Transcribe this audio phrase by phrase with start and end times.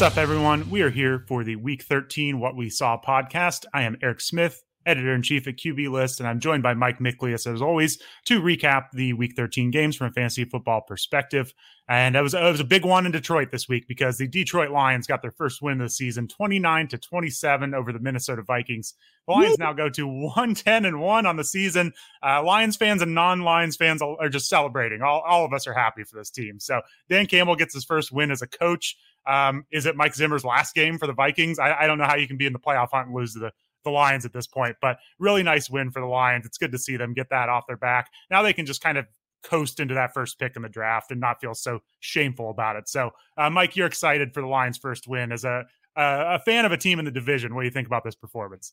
[0.00, 0.70] What's up, everyone?
[0.70, 3.66] We are here for the Week 13 What We Saw podcast.
[3.74, 7.00] I am Eric Smith, editor in chief at QB List, and I'm joined by Mike
[7.00, 11.52] Miklius, as always, to recap the Week 13 games from a fantasy football perspective.
[11.86, 14.70] And it was it was a big one in Detroit this week because the Detroit
[14.70, 18.94] Lions got their first win of the season, 29 to 27 over the Minnesota Vikings.
[19.28, 21.92] The Lions now go to 110 and 1 on the season.
[22.24, 25.02] Uh, Lions fans and non-Lions fans are just celebrating.
[25.02, 26.58] All, all of us are happy for this team.
[26.58, 28.96] So Dan Campbell gets his first win as a coach.
[29.26, 31.58] Um, is it Mike Zimmer's last game for the Vikings?
[31.58, 33.40] I, I don't know how you can be in the playoff hunt and lose to
[33.40, 33.52] the
[33.82, 36.44] the Lions at this point, but really nice win for the Lions.
[36.44, 38.10] It's good to see them get that off their back.
[38.30, 39.06] Now they can just kind of
[39.42, 42.88] coast into that first pick in the draft and not feel so shameful about it.
[42.88, 45.64] So, uh, Mike, you're excited for the Lions' first win as a
[45.96, 47.54] a fan of a team in the division.
[47.54, 48.72] What do you think about this performance?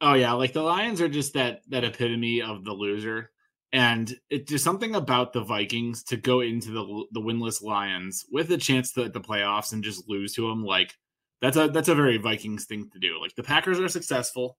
[0.00, 3.30] Oh yeah, like the Lions are just that that epitome of the loser.
[3.72, 8.50] And it's just something about the Vikings to go into the the winless Lions with
[8.50, 10.64] a chance to the playoffs and just lose to them.
[10.64, 10.94] Like
[11.42, 13.20] that's a that's a very Vikings thing to do.
[13.20, 14.56] Like the Packers are successful,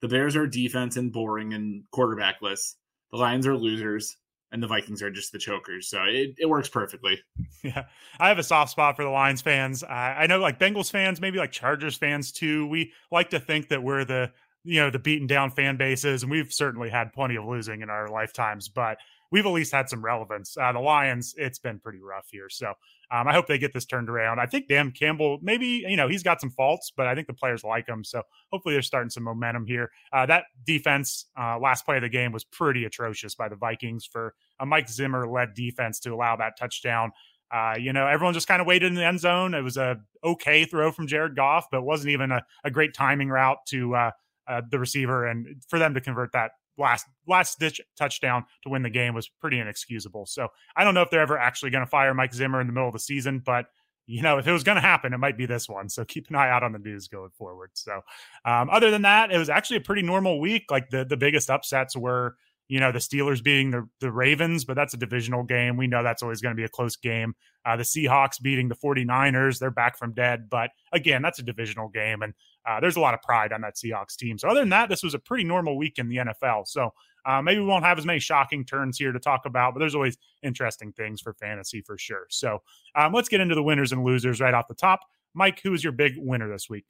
[0.00, 2.74] the Bears are defense and boring and quarterbackless.
[3.12, 4.16] The Lions are losers,
[4.52, 5.88] and the Vikings are just the chokers.
[5.88, 7.18] So it, it works perfectly.
[7.62, 7.84] Yeah,
[8.18, 9.84] I have a soft spot for the Lions fans.
[9.84, 12.66] I, I know like Bengals fans, maybe like Chargers fans too.
[12.68, 14.32] We like to think that we're the
[14.64, 17.90] you know the beaten down fan bases, and we've certainly had plenty of losing in
[17.90, 18.98] our lifetimes, but
[19.30, 20.56] we've at least had some relevance.
[20.56, 22.74] Uh, the Lions, it's been pretty rough here, so
[23.10, 24.38] um, I hope they get this turned around.
[24.38, 27.34] I think Dan Campbell, maybe you know he's got some faults, but I think the
[27.34, 29.90] players like him, so hopefully they're starting some momentum here.
[30.12, 34.04] Uh, that defense, uh, last play of the game was pretty atrocious by the Vikings
[34.04, 37.12] for a Mike Zimmer led defense to allow that touchdown.
[37.52, 39.54] Uh, you know, everyone just kind of waited in the end zone.
[39.54, 43.28] It was a okay throw from Jared Goff, but wasn't even a, a great timing
[43.28, 44.10] route to uh,
[44.50, 48.82] uh, the receiver, and for them to convert that last last ditch touchdown to win
[48.82, 50.26] the game was pretty inexcusable.
[50.26, 52.72] So I don't know if they're ever actually going to fire Mike Zimmer in the
[52.72, 53.66] middle of the season, but
[54.06, 55.88] you know if it was going to happen, it might be this one.
[55.88, 57.70] So keep an eye out on the news going forward.
[57.74, 58.00] So
[58.44, 60.64] um, other than that, it was actually a pretty normal week.
[60.70, 62.34] Like the the biggest upsets were
[62.70, 65.76] you know, the Steelers beating the, the Ravens, but that's a divisional game.
[65.76, 67.34] We know that's always going to be a close game.
[67.66, 70.48] Uh, the Seahawks beating the 49ers, they're back from dead.
[70.48, 72.22] But again, that's a divisional game.
[72.22, 72.32] And
[72.68, 74.38] uh, there's a lot of pride on that Seahawks team.
[74.38, 76.66] So, other than that, this was a pretty normal week in the NFL.
[76.68, 76.92] So,
[77.26, 79.94] uh, maybe we won't have as many shocking turns here to talk about, but there's
[79.94, 82.26] always interesting things for fantasy for sure.
[82.30, 82.62] So,
[82.94, 85.00] um, let's get into the winners and losers right off the top.
[85.34, 86.84] Mike, who was your big winner this week?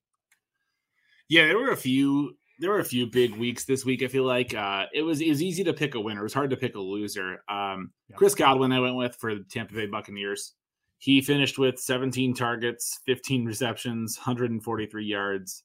[1.29, 4.03] Yeah, there were a few there were a few big weeks this week.
[4.03, 6.21] I feel like uh, it was it was easy to pick a winner.
[6.21, 7.43] It was hard to pick a loser.
[7.49, 8.17] Um, yeah.
[8.17, 10.53] Chris Godwin, I went with for the Tampa Bay Buccaneers.
[11.01, 15.63] He finished with 17 targets, 15 receptions, 143 yards,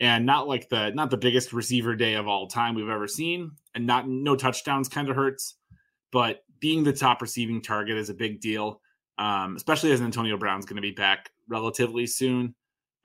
[0.00, 3.52] and not like the not the biggest receiver day of all time we've ever seen,
[3.76, 5.54] and not no touchdowns kind of hurts,
[6.10, 8.80] but being the top receiving target is a big deal,
[9.18, 12.56] um, especially as Antonio Brown's going to be back relatively soon.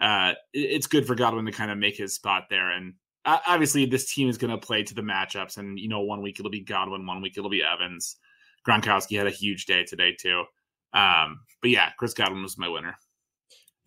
[0.02, 4.12] Uh, it's good for Godwin to kind of make his spot there, and obviously this
[4.12, 6.62] team is going to play to the matchups, and you know, one week it'll be
[6.62, 8.16] Godwin, one week it'll be Evans.
[8.68, 10.44] Gronkowski had a huge day today too.
[10.98, 12.98] Um, but yeah, Chris Godwin was my winner.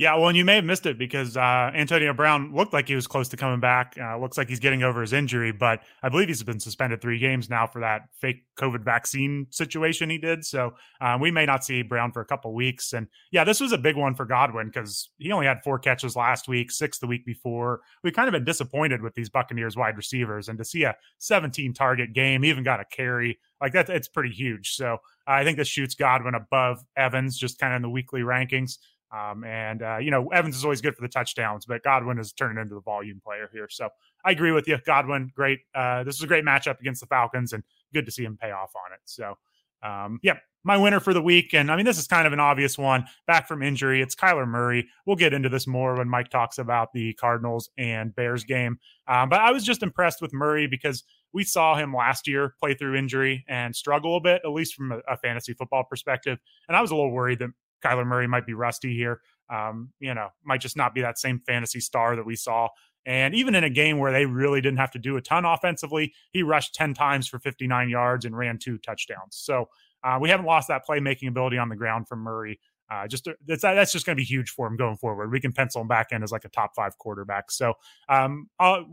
[0.00, 2.94] Yeah, well, and you may have missed it because uh, Antonio Brown looked like he
[2.94, 3.98] was close to coming back.
[4.00, 7.18] Uh, looks like he's getting over his injury, but I believe he's been suspended three
[7.18, 10.42] games now for that fake COVID vaccine situation he did.
[10.46, 10.72] So
[11.02, 12.94] uh, we may not see Brown for a couple weeks.
[12.94, 16.16] And yeah, this was a big one for Godwin because he only had four catches
[16.16, 17.82] last week, six the week before.
[18.02, 21.74] We've kind of been disappointed with these Buccaneers wide receivers, and to see a 17
[21.74, 24.70] target game, even got a carry like that, it's pretty huge.
[24.70, 28.78] So I think this shoots Godwin above Evans, just kind of in the weekly rankings.
[29.12, 32.32] Um, and uh, you know, Evans is always good for the touchdowns, but Godwin is
[32.32, 33.68] turning into the volume player here.
[33.68, 33.88] So
[34.24, 34.78] I agree with you.
[34.86, 35.60] Godwin, great.
[35.74, 37.62] Uh, this is a great matchup against the Falcons, and
[37.92, 39.00] good to see him pay off on it.
[39.04, 39.36] So,
[39.82, 42.40] um, yeah, my winner for the week, and I mean, this is kind of an
[42.40, 43.04] obvious one.
[43.26, 44.86] Back from injury, it's Kyler Murray.
[45.06, 48.78] We'll get into this more when Mike talks about the Cardinals and Bears game.
[49.08, 51.02] Um, but I was just impressed with Murray because
[51.32, 54.92] we saw him last year play through injury and struggle a bit, at least from
[54.92, 56.38] a, a fantasy football perspective.
[56.68, 59.20] And I was a little worried that Kyler Murray might be rusty here.
[59.48, 62.68] Um, you know, might just not be that same fantasy star that we saw.
[63.06, 66.12] And even in a game where they really didn't have to do a ton offensively,
[66.32, 69.36] he rushed 10 times for 59 yards and ran two touchdowns.
[69.36, 69.68] So
[70.04, 72.60] uh, we haven't lost that playmaking ability on the ground from Murray.
[72.90, 75.30] Uh, just that's that's just going to be huge for him going forward.
[75.30, 77.50] We can pencil him back in as like a top five quarterback.
[77.52, 77.74] So,
[78.08, 78.48] um,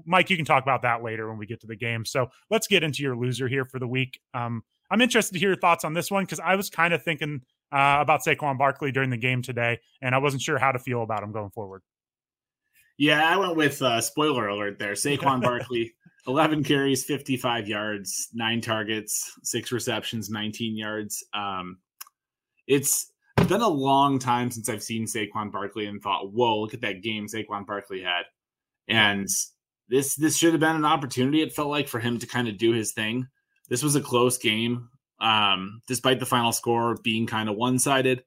[0.06, 2.06] Mike, you can talk about that later when we get to the game.
[2.06, 4.20] So let's get into your loser here for the week.
[4.36, 7.04] Um, I'm interested to hear your thoughts on this one because I was kind of
[7.04, 7.42] thinking
[7.72, 11.04] uh, about Saquon Barkley during the game today, and I wasn't sure how to feel
[11.04, 11.82] about him going forward.
[12.98, 14.94] Yeah, I went with uh, spoiler alert there.
[14.94, 15.94] Saquon Barkley,
[16.28, 21.24] 11 carries, 55 yards, nine targets, six receptions, 19 yards.
[21.34, 21.78] Um,
[22.68, 23.12] it's
[23.48, 27.02] been a long time since I've seen Saquon Barkley and thought, "Whoa, look at that
[27.02, 28.24] game Saquon Barkley had."
[28.88, 29.28] And
[29.90, 31.42] this this should have been an opportunity.
[31.42, 33.28] It felt like for him to kind of do his thing.
[33.70, 38.24] This was a close game, um, despite the final score being kind of one sided.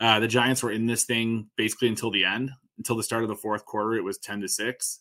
[0.00, 3.28] Uh, the Giants were in this thing basically until the end, until the start of
[3.28, 3.94] the fourth quarter.
[3.94, 5.00] It was ten to six.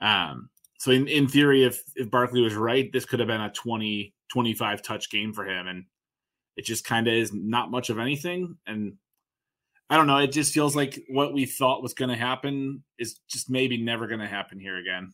[0.00, 3.50] Um, so in, in theory, if if Barkley was right, this could have been a
[3.50, 5.84] 20, 25 touch game for him, and
[6.56, 8.56] it just kind of is not much of anything.
[8.66, 8.94] And
[9.88, 10.18] I don't know.
[10.18, 14.06] It just feels like what we thought was going to happen is just maybe never
[14.06, 15.12] going to happen here again.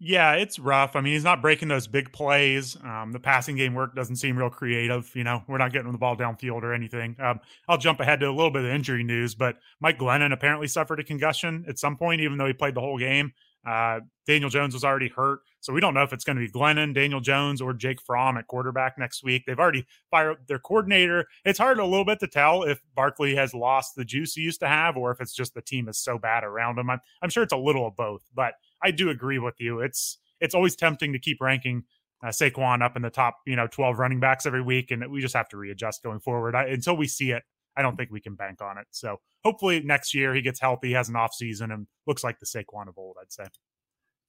[0.00, 0.96] Yeah, it's rough.
[0.96, 2.76] I mean, he's not breaking those big plays.
[2.82, 5.10] Um, the passing game work doesn't seem real creative.
[5.14, 7.16] You know, we're not getting the ball downfield or anything.
[7.20, 10.66] Um, I'll jump ahead to a little bit of injury news, but Mike Glennon apparently
[10.66, 13.32] suffered a concussion at some point, even though he played the whole game.
[13.66, 16.50] Uh, Daniel Jones was already hurt, so we don't know if it's going to be
[16.50, 19.44] Glennon, Daniel Jones, or Jake Fromm at quarterback next week.
[19.46, 21.26] They've already fired their coordinator.
[21.46, 24.60] It's hard a little bit to tell if Barkley has lost the juice he used
[24.60, 26.90] to have, or if it's just the team is so bad around him.
[26.90, 28.52] I'm, I'm sure it's a little of both, but
[28.84, 29.80] I do agree with you.
[29.80, 31.84] It's it's always tempting to keep ranking
[32.22, 35.20] uh, Saquon up in the top, you know, 12 running backs every week, and we
[35.20, 36.54] just have to readjust going forward.
[36.54, 37.42] I, until we see it,
[37.76, 38.86] I don't think we can bank on it.
[38.90, 42.46] So hopefully next year he gets healthy, has an off season, and looks like the
[42.46, 43.16] Saquon of old.
[43.20, 43.44] I'd say.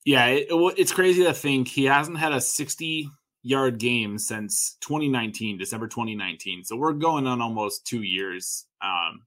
[0.05, 0.47] Yeah, it,
[0.77, 3.09] it's crazy to think he hasn't had a 60
[3.43, 6.63] yard game since 2019, December 2019.
[6.63, 8.65] So we're going on almost two years.
[8.81, 9.21] Um,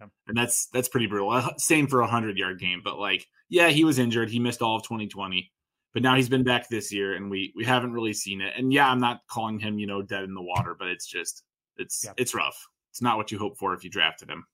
[0.00, 1.30] and that's that's pretty brutal.
[1.30, 4.30] Uh, same for a hundred yard game, but like, yeah, he was injured.
[4.30, 5.50] He missed all of 2020,
[5.94, 8.52] but now he's been back this year, and we we haven't really seen it.
[8.56, 11.44] And yeah, I'm not calling him, you know, dead in the water, but it's just
[11.76, 12.66] it's it's rough.
[12.90, 14.46] It's not what you hope for if you drafted him.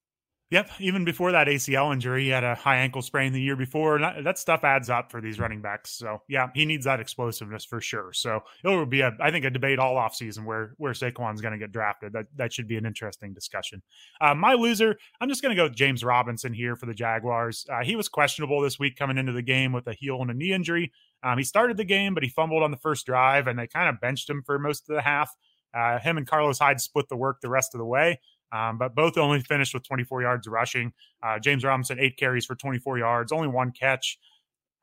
[0.54, 0.70] Yep.
[0.78, 3.98] Even before that ACL injury, he had a high ankle sprain the year before.
[3.98, 5.90] That, stuff adds up for these running backs.
[5.90, 8.12] So yeah, he needs that explosiveness for sure.
[8.12, 11.54] So it will be a, I think, a debate all offseason where where Saquon's going
[11.54, 12.12] to get drafted.
[12.12, 13.82] That that should be an interesting discussion.
[14.20, 17.66] Uh, my loser, I'm just going to go with James Robinson here for the Jaguars.
[17.68, 20.34] Uh, he was questionable this week coming into the game with a heel and a
[20.34, 20.92] knee injury.
[21.24, 23.88] Um, he started the game, but he fumbled on the first drive, and they kind
[23.88, 25.34] of benched him for most of the half.
[25.74, 28.20] Uh, him and Carlos Hyde split the work the rest of the way.
[28.54, 30.92] Um, but both only finished with 24 yards rushing.
[31.22, 34.16] Uh, James Robinson, eight carries for 24 yards, only one catch.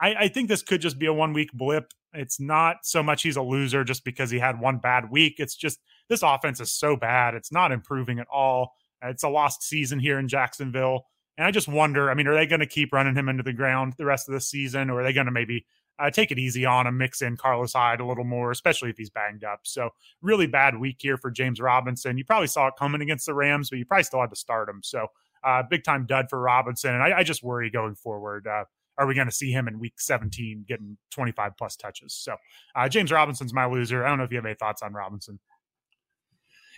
[0.01, 1.94] I, I, think this could just be a one week blip.
[2.13, 5.35] It's not so much he's a loser just because he had one bad week.
[5.38, 5.79] It's just
[6.09, 7.33] this offense is so bad.
[7.33, 8.73] It's not improving at all.
[9.01, 11.06] It's a lost season here in Jacksonville.
[11.38, 13.53] And I just wonder I mean, are they going to keep running him into the
[13.53, 15.65] ground the rest of the season, or are they going to maybe
[16.01, 18.98] uh, take it easy on him, mix in Carlos Hyde a little more, especially if
[18.98, 19.62] he's banged up.
[19.63, 22.18] So really bad week here for James Robinson.
[22.18, 24.69] You probably saw it coming against the Rams, but you probably still had to start
[24.69, 24.81] him.
[24.83, 25.07] So
[25.44, 28.48] uh, big time dud for Robinson, and I, I just worry going forward.
[28.48, 28.65] Uh,
[28.98, 32.13] are we going to see him in week 17 getting 25 plus touches?
[32.13, 32.36] So
[32.75, 34.06] uh, James Robinson's my loser.
[34.06, 35.39] I don't know if you have any thoughts on Robinson.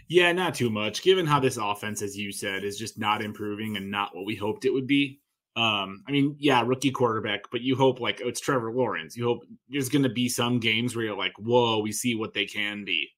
[0.08, 1.02] Yeah, not too much.
[1.02, 4.36] Given how this offense, as you said, is just not improving and not what we
[4.36, 5.22] hoped it would be.
[5.56, 9.16] Um, I mean, yeah, rookie quarterback, but you hope like oh, it's Trevor Lawrence.
[9.16, 12.34] You hope there's going to be some games where you're like, whoa, we see what
[12.34, 13.10] they can be,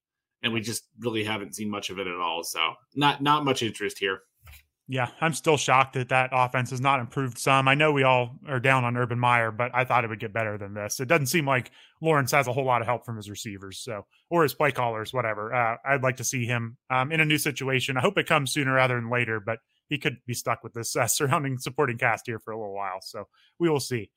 [0.43, 2.43] and we just really haven't seen much of it at all.
[2.43, 2.59] So
[2.93, 4.19] not not much interest here.
[4.87, 7.67] Yeah, I'm still shocked that that offense has not improved some.
[7.67, 10.31] I know we all are down on Urban Meyer, but I thought it would get
[10.31, 10.99] better than this.
[10.99, 14.05] It doesn't seem like Lawrence has a whole lot of help from his receivers, so
[14.29, 15.51] or his play callers, whatever.
[15.53, 17.97] Uh, I'd like to see him um, in a new situation.
[17.97, 19.57] I hope it comes sooner rather than later, but
[19.89, 23.01] he could be stuck with this uh, surrounding supporting cast here for a little while.
[23.01, 23.27] So
[23.59, 24.09] we will see.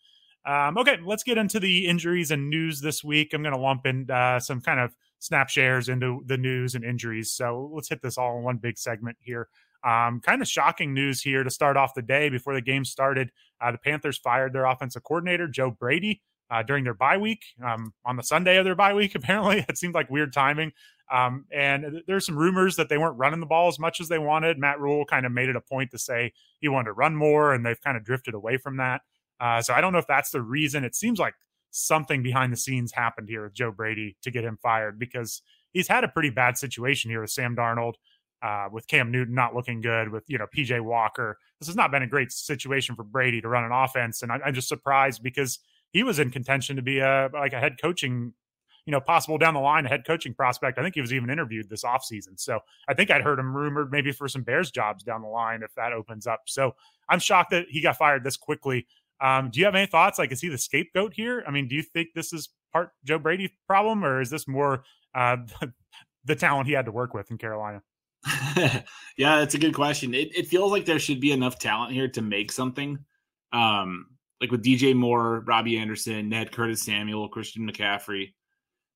[0.45, 3.35] Um, okay, let's get into the injuries and news this week.
[3.35, 6.85] I'm going to lump in uh, some kind of snap shares into the news and
[6.85, 7.33] injuries.
[7.33, 9.49] So let's hit this all in one big segment here.
[9.85, 13.31] Um, kind of shocking news here to start off the day before the game started.
[13.61, 17.93] Uh, the Panthers fired their offensive coordinator, Joe Brady, uh, during their bye week um,
[18.05, 19.15] on the Sunday of their bye week.
[19.15, 20.73] Apparently, it seemed like weird timing.
[21.11, 24.19] Um, and there's some rumors that they weren't running the ball as much as they
[24.19, 24.59] wanted.
[24.59, 27.53] Matt Rhule kind of made it a point to say he wanted to run more,
[27.53, 29.03] and they've kind of drifted away from that.
[29.41, 30.85] Uh, so I don't know if that's the reason.
[30.85, 31.35] It seems like
[31.71, 35.89] something behind the scenes happened here with Joe Brady to get him fired because he's
[35.89, 37.95] had a pretty bad situation here with Sam Darnold,
[38.43, 41.39] uh, with Cam Newton not looking good, with you know PJ Walker.
[41.61, 44.41] This has not been a great situation for Brady to run an offense, and I,
[44.45, 45.59] I'm just surprised because
[45.93, 48.35] he was in contention to be a like a head coaching
[48.89, 50.79] you know, possible down the line, a head coaching prospect.
[50.79, 52.41] I think he was even interviewed this offseason.
[52.41, 55.63] So I think I'd heard him rumored maybe for some Bears jobs down the line
[55.63, 56.45] if that opens up.
[56.47, 56.75] So
[57.07, 58.87] I'm shocked that he got fired this quickly.
[59.21, 60.19] Um, do you have any thoughts?
[60.19, 61.45] Like, is he the scapegoat here?
[61.47, 64.85] I mean, do you think this is part Joe Brady problem, or is this more
[65.15, 65.37] uh,
[66.25, 67.83] the talent he had to work with in Carolina?
[68.57, 68.85] yeah,
[69.19, 70.15] that's a good question.
[70.15, 72.99] It, it feels like there should be enough talent here to make something.
[73.53, 74.07] Um,
[74.41, 78.33] like with DJ Moore, Robbie Anderson, Ned Curtis Samuel, Christian McCaffrey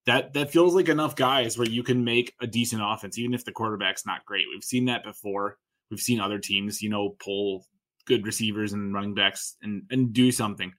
[0.07, 3.45] that that feels like enough guys where you can make a decent offense, even if
[3.45, 4.47] the quarterback's not great.
[4.53, 5.59] We've seen that before.
[5.91, 7.67] we've seen other teams, you know, pull
[8.07, 10.73] good receivers and running backs and and do something.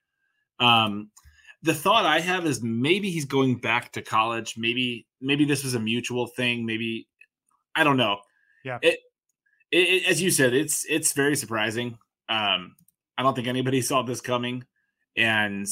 [0.60, 1.10] Um,
[1.62, 4.54] the thought I have is maybe he's going back to college.
[4.58, 6.66] Maybe maybe this was a mutual thing.
[6.66, 7.08] Maybe
[7.74, 8.18] I don't know.
[8.64, 8.78] Yeah.
[8.82, 8.98] It,
[9.70, 11.98] it, it, as you said, it's it's very surprising.
[12.28, 12.76] Um,
[13.16, 14.64] I don't think anybody saw this coming,
[15.16, 15.66] and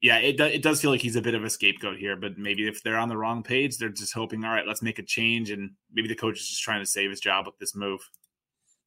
[0.00, 2.16] yeah, it it does feel like he's a bit of a scapegoat here.
[2.16, 4.98] But maybe if they're on the wrong page, they're just hoping, all right, let's make
[4.98, 7.74] a change, and maybe the coach is just trying to save his job with this
[7.74, 8.00] move.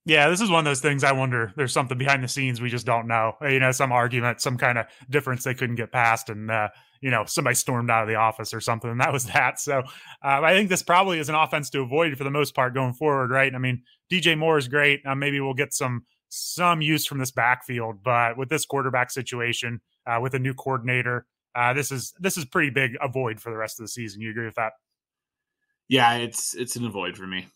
[0.06, 2.70] Yeah, this is one of those things I wonder there's something behind the scenes we
[2.70, 3.34] just don't know.
[3.42, 6.70] You know, some argument, some kind of difference they couldn't get past, and uh,
[7.02, 8.90] you know, somebody stormed out of the office or something.
[8.90, 9.60] And that was that.
[9.60, 9.84] So uh,
[10.24, 13.32] I think this probably is an offense to avoid for the most part going forward,
[13.32, 13.54] right?
[13.54, 15.02] I mean, DJ Moore is great.
[15.06, 19.82] Uh, maybe we'll get some some use from this backfield, but with this quarterback situation,
[20.08, 23.58] uh, with a new coordinator, uh, this is this is pretty big avoid for the
[23.58, 24.22] rest of the season.
[24.22, 24.74] You agree with that?
[25.88, 27.48] Yeah, it's it's an avoid for me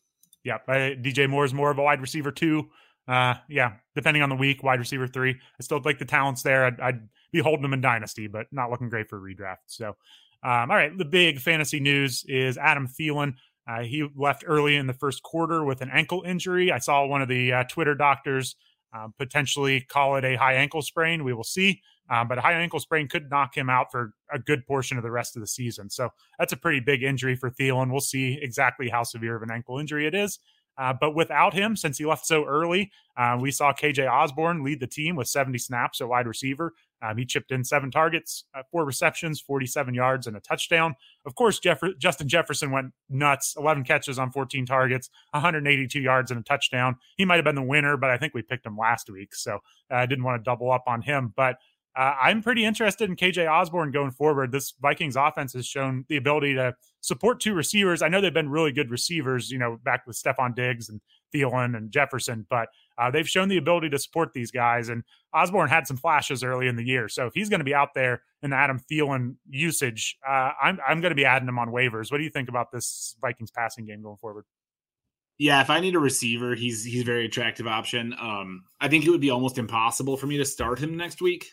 [0.43, 2.69] yeah, DJ Moore is more of a wide receiver too.
[3.07, 5.31] Uh, yeah, depending on the week, wide receiver three.
[5.31, 6.65] I still like the talents there.
[6.65, 9.55] I'd, I'd, be holding them in dynasty, but not looking great for redraft.
[9.67, 9.95] So,
[10.43, 13.35] um, all right, the big fantasy news is Adam Thielen.
[13.65, 16.73] Uh, he left early in the first quarter with an ankle injury.
[16.73, 18.57] I saw one of the uh, Twitter doctors
[18.93, 21.23] uh, potentially call it a high ankle sprain.
[21.23, 21.81] We will see.
[22.09, 25.03] Um, but a high ankle sprain could knock him out for a good portion of
[25.03, 25.89] the rest of the season.
[25.89, 27.91] So that's a pretty big injury for Thielen.
[27.91, 30.39] We'll see exactly how severe of an ankle injury it is.
[30.77, 34.79] Uh, but without him, since he left so early, uh, we saw KJ Osborn lead
[34.79, 36.73] the team with 70 snaps at wide receiver.
[37.03, 40.95] Um, he chipped in seven targets, uh, four receptions, 47 yards, and a touchdown.
[41.25, 46.39] Of course, Jeff- Justin Jefferson went nuts 11 catches on 14 targets, 182 yards, and
[46.39, 46.95] a touchdown.
[47.17, 49.35] He might have been the winner, but I think we picked him last week.
[49.35, 49.59] So
[49.91, 51.33] uh, I didn't want to double up on him.
[51.35, 51.57] But
[51.95, 54.51] uh, I'm pretty interested in KJ Osborn going forward.
[54.51, 58.01] This Vikings offense has shown the ability to support two receivers.
[58.01, 61.01] I know they've been really good receivers, you know, back with Stefon Diggs and
[61.33, 64.87] Thielen and Jefferson, but uh, they've shown the ability to support these guys.
[64.87, 67.09] And Osborn had some flashes early in the year.
[67.09, 70.79] So if he's going to be out there in the Adam Thielen usage, uh, I'm,
[70.87, 72.09] I'm going to be adding him on waivers.
[72.09, 74.45] What do you think about this Vikings passing game going forward?
[75.37, 78.13] Yeah, if I need a receiver, he's he's a very attractive option.
[78.21, 81.47] Um, I think it would be almost impossible for me to start him next week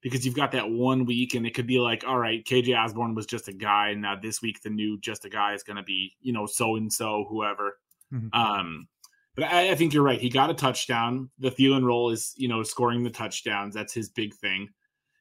[0.00, 3.14] because you've got that one week and it could be like, all right, KJ Osborn
[3.14, 3.90] was just a guy.
[3.90, 6.46] And now this week, the new just a guy is going to be, you know,
[6.46, 7.78] so and so, whoever.
[8.12, 8.28] Mm-hmm.
[8.32, 8.88] Um,
[9.34, 10.20] but I, I, think you're right.
[10.20, 11.30] He got a touchdown.
[11.38, 13.74] The Thielen role is, you know, scoring the touchdowns.
[13.74, 14.68] That's his big thing.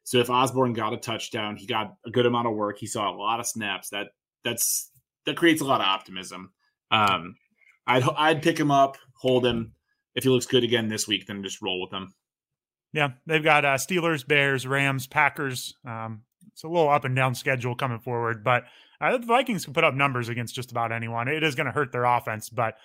[0.04, 2.78] So if Osborn got a touchdown, he got a good amount of work.
[2.80, 3.90] He saw a lot of snaps.
[3.90, 4.08] That
[4.44, 4.90] that's
[5.26, 6.54] that creates a lot of optimism.
[6.92, 7.36] Um,
[7.86, 9.74] I'd I'd pick him up, hold him.
[10.16, 12.14] If he looks good again this week, then just roll with him.
[12.94, 15.76] Yeah, they've got uh, Steelers, Bears, Rams, Packers.
[15.86, 18.64] Um, it's a little up and down schedule coming forward, but
[19.00, 21.28] uh, the Vikings can put up numbers against just about anyone.
[21.28, 22.76] It is going to hurt their offense, but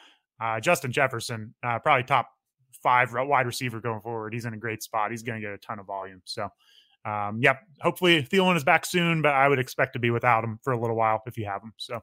[0.40, 2.28] uh, Justin Jefferson, uh, probably top
[2.82, 4.34] five wide receiver going forward.
[4.34, 5.10] He's in a great spot.
[5.10, 6.20] He's going to get a ton of volume.
[6.24, 6.48] So,
[7.04, 10.58] um, yep, hopefully Thielen is back soon, but I would expect to be without him
[10.62, 11.72] for a little while if you have him.
[11.76, 12.00] So,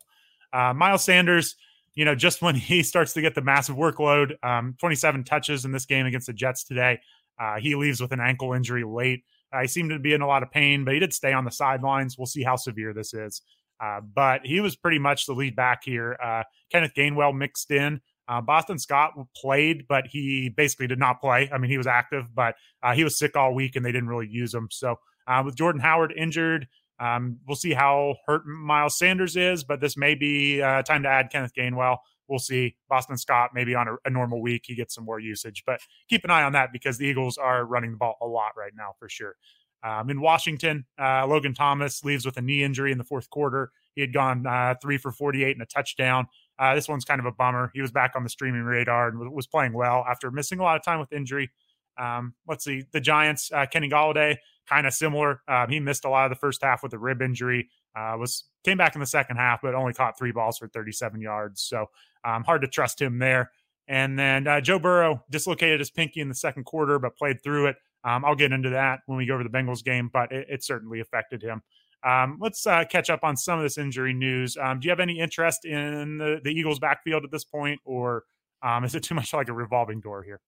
[0.53, 1.55] uh, Miles Sanders,
[1.93, 5.71] you know, just when he starts to get the massive workload, um, 27 touches in
[5.71, 6.99] this game against the Jets today.
[7.39, 9.23] Uh, he leaves with an ankle injury late.
[9.51, 11.45] Uh, he seemed to be in a lot of pain, but he did stay on
[11.45, 12.17] the sidelines.
[12.17, 13.41] We'll see how severe this is.
[13.79, 16.17] Uh, but he was pretty much the lead back here.
[16.21, 18.01] Uh, Kenneth Gainwell mixed in.
[18.27, 21.49] Uh, Boston Scott played, but he basically did not play.
[21.51, 24.09] I mean, he was active, but uh, he was sick all week and they didn't
[24.09, 24.67] really use him.
[24.69, 24.97] So
[25.43, 26.67] with Jordan Howard injured,
[26.99, 31.31] um, we'll see how hurt Miles Sanders is, but this may be time to add
[31.31, 31.97] Kenneth Gainwell
[32.29, 32.75] we'll see.
[32.87, 36.23] Boston Scott, maybe on a, a, normal week, he gets some more usage, but keep
[36.23, 38.93] an eye on that because the Eagles are running the ball a lot right now
[38.99, 39.35] for sure.
[39.83, 43.71] Um, in Washington, uh, Logan Thomas leaves with a knee injury in the fourth quarter.
[43.95, 46.27] He had gone uh, three for 48 and a touchdown.
[46.57, 47.71] Uh, this one's kind of a bummer.
[47.73, 50.75] He was back on the streaming radar and was playing well after missing a lot
[50.75, 51.49] of time with injury.
[51.99, 54.37] Um, let's see, the Giants, uh, Kenny Golladay,
[54.67, 55.41] kind of similar.
[55.47, 57.69] Um, he missed a lot of the first half with a rib injury.
[57.95, 61.21] Uh, was came back in the second half, but only caught three balls for 37
[61.21, 61.61] yards.
[61.61, 61.87] So
[62.23, 63.51] um, hard to trust him there.
[63.87, 67.67] And then uh, Joe Burrow dislocated his pinky in the second quarter, but played through
[67.67, 67.77] it.
[68.03, 70.63] Um, I'll get into that when we go over the Bengals game, but it, it
[70.63, 71.61] certainly affected him.
[72.05, 74.55] Um, let's uh, catch up on some of this injury news.
[74.55, 78.23] Um, do you have any interest in the, the Eagles' backfield at this point, or
[78.61, 80.39] um, is it too much like a revolving door here?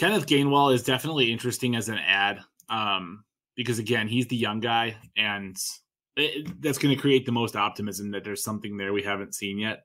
[0.00, 2.40] Kenneth Gainwell is definitely interesting as an ad
[2.70, 3.22] um,
[3.54, 5.54] because, again, he's the young guy, and
[6.16, 9.58] it, that's going to create the most optimism that there's something there we haven't seen
[9.58, 9.84] yet.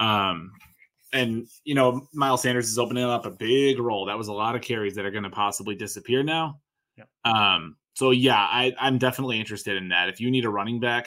[0.00, 0.50] Um,
[1.12, 4.04] and you know, Miles Sanders is opening up a big role.
[4.06, 6.58] That was a lot of carries that are going to possibly disappear now.
[6.96, 7.08] Yep.
[7.24, 10.08] Um, so yeah, I, I'm definitely interested in that.
[10.08, 11.06] If you need a running back,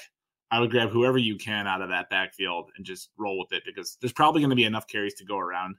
[0.49, 3.63] I would grab whoever you can out of that backfield and just roll with it
[3.65, 5.75] because there's probably going to be enough carries to go around.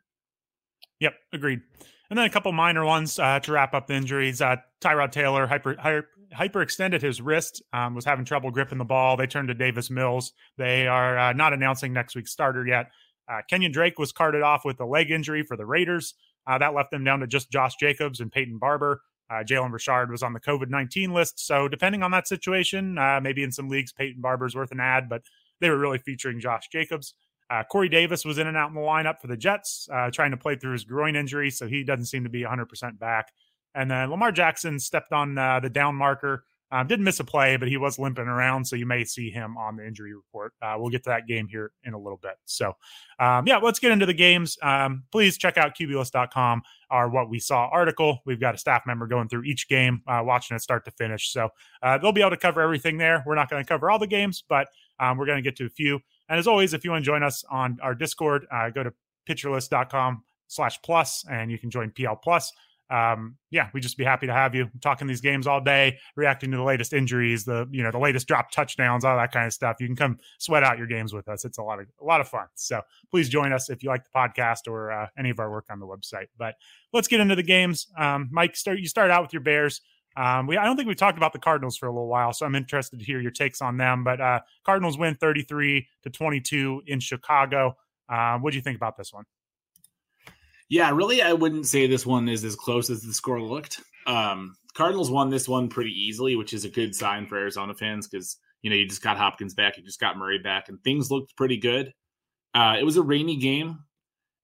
[1.00, 1.62] Yep, agreed.
[2.10, 4.40] And then a couple minor ones uh, to wrap up the injuries.
[4.40, 9.16] Uh, Tyrod Taylor hyper, hyper hyperextended his wrist, um, was having trouble gripping the ball.
[9.16, 10.32] They turned to Davis Mills.
[10.58, 12.90] They are uh, not announcing next week's starter yet.
[13.28, 16.14] Uh, Kenyon Drake was carted off with a leg injury for the Raiders.
[16.46, 19.02] Uh, that left them down to just Josh Jacobs and Peyton Barber.
[19.28, 21.44] Uh, Jalen Richard was on the COVID 19 list.
[21.44, 25.08] So, depending on that situation, uh, maybe in some leagues, Peyton Barber's worth an ad,
[25.08, 25.22] but
[25.60, 27.14] they were really featuring Josh Jacobs.
[27.50, 30.32] Uh, Corey Davis was in and out in the lineup for the Jets, uh, trying
[30.32, 33.32] to play through his groin injury, so he doesn't seem to be 100% back.
[33.74, 36.44] And then Lamar Jackson stepped on uh, the down marker.
[36.72, 39.56] Um, didn't miss a play, but he was limping around, so you may see him
[39.56, 40.52] on the injury report.
[40.60, 42.32] Uh, we'll get to that game here in a little bit.
[42.44, 42.72] So,
[43.20, 44.58] um, yeah, let's get into the games.
[44.62, 48.18] Um, please check out QBList.com, our What We Saw article.
[48.26, 51.30] We've got a staff member going through each game, uh, watching it start to finish.
[51.32, 51.50] So,
[51.84, 53.22] uh, they'll be able to cover everything there.
[53.24, 54.66] We're not going to cover all the games, but
[54.98, 56.00] um, we're going to get to a few.
[56.28, 58.92] And as always, if you want to join us on our Discord, uh, go to
[59.28, 62.52] pitcherlist.com slash plus and you can join PL plus.
[62.88, 66.52] Um, yeah, we'd just be happy to have you talking these games all day, reacting
[66.52, 69.52] to the latest injuries, the you know the latest drop touchdowns, all that kind of
[69.52, 69.78] stuff.
[69.80, 71.44] You can come sweat out your games with us.
[71.44, 72.46] It's a lot of a lot of fun.
[72.54, 72.80] So
[73.10, 75.80] please join us if you like the podcast or uh, any of our work on
[75.80, 76.26] the website.
[76.38, 76.54] But
[76.92, 77.88] let's get into the games.
[77.98, 79.80] Um, Mike, start you start out with your Bears.
[80.16, 82.46] Um, we I don't think we've talked about the Cardinals for a little while, so
[82.46, 84.02] I'm interested to hear your takes on them.
[84.02, 87.76] But uh, Cardinals win 33 to 22 in Chicago.
[88.08, 89.24] Uh, what do you think about this one?
[90.68, 93.80] Yeah, really, I wouldn't say this one is as close as the score looked.
[94.06, 98.08] Um, Cardinals won this one pretty easily, which is a good sign for Arizona fans
[98.08, 101.10] because you know you just got Hopkins back, you just got Murray back, and things
[101.10, 101.92] looked pretty good.
[102.54, 103.78] Uh, it was a rainy game,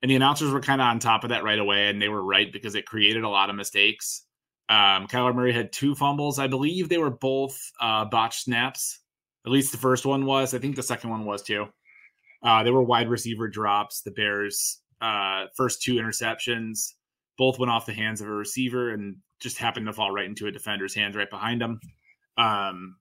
[0.02, 2.22] and the announcers were kind of on top of that right away, and they were
[2.22, 4.24] right because it created a lot of mistakes.
[4.68, 6.38] Um, Kyler Murray had two fumbles.
[6.38, 9.00] I believe they were both uh, botched snaps.
[9.44, 10.54] At least the first one was.
[10.54, 11.66] I think the second one was too.
[12.42, 14.02] Uh, they were wide receiver drops.
[14.02, 16.92] The Bears' uh, first two interceptions
[17.38, 20.46] both went off the hands of a receiver and just happened to fall right into
[20.46, 21.80] a defender's hands right behind him.
[22.38, 22.96] Um,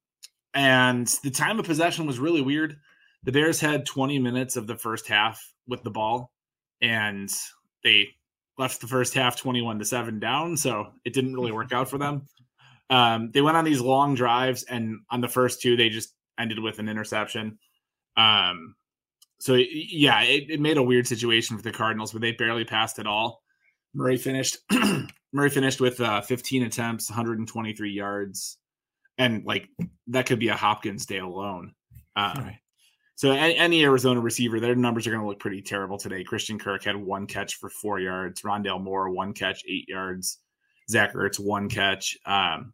[0.54, 2.78] and the time of possession was really weird.
[3.24, 6.32] The Bears had 20 minutes of the first half with the ball,
[6.82, 7.30] and
[7.84, 8.10] they
[8.58, 11.98] left the first half 21 to 7 down so it didn't really work out for
[11.98, 12.24] them.
[12.90, 16.60] Um, they went on these long drives and on the first two they just ended
[16.60, 17.58] with an interception.
[18.18, 18.76] Um,
[19.40, 23.00] so yeah it, it, made a weird situation for the cardinals but they barely passed
[23.00, 23.42] at all.
[23.94, 24.58] Murray finished
[25.34, 28.58] murray finished with uh, 15 attempts 123 yards
[29.18, 29.70] and like
[30.08, 31.74] that could be a hopkins day alone.
[32.16, 32.58] Um, right.
[33.22, 36.24] So any Arizona receiver, their numbers are going to look pretty terrible today.
[36.24, 38.42] Christian Kirk had one catch for four yards.
[38.42, 40.40] Rondale Moore one catch, eight yards.
[40.90, 42.18] Zach Ertz one catch.
[42.26, 42.74] Um,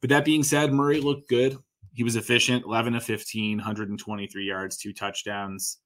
[0.00, 1.56] but that being said, Murray looked good.
[1.92, 5.78] He was efficient, 11 to 15, 123 yards, two touchdowns,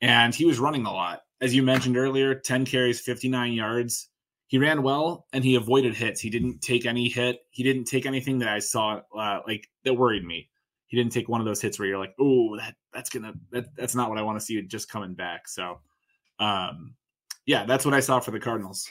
[0.00, 1.20] and he was running a lot.
[1.42, 4.08] As you mentioned earlier, 10 carries, 59 yards.
[4.46, 6.18] He ran well and he avoided hits.
[6.18, 7.40] He didn't take any hit.
[7.50, 10.48] He didn't take anything that I saw uh, like that worried me
[10.86, 13.74] he didn't take one of those hits where you're like, oh, that that's gonna that,
[13.76, 15.48] that's not what I want to see just coming back.
[15.48, 15.80] So,
[16.38, 16.94] um,
[17.46, 18.88] yeah, that's what I saw for the Cardinals.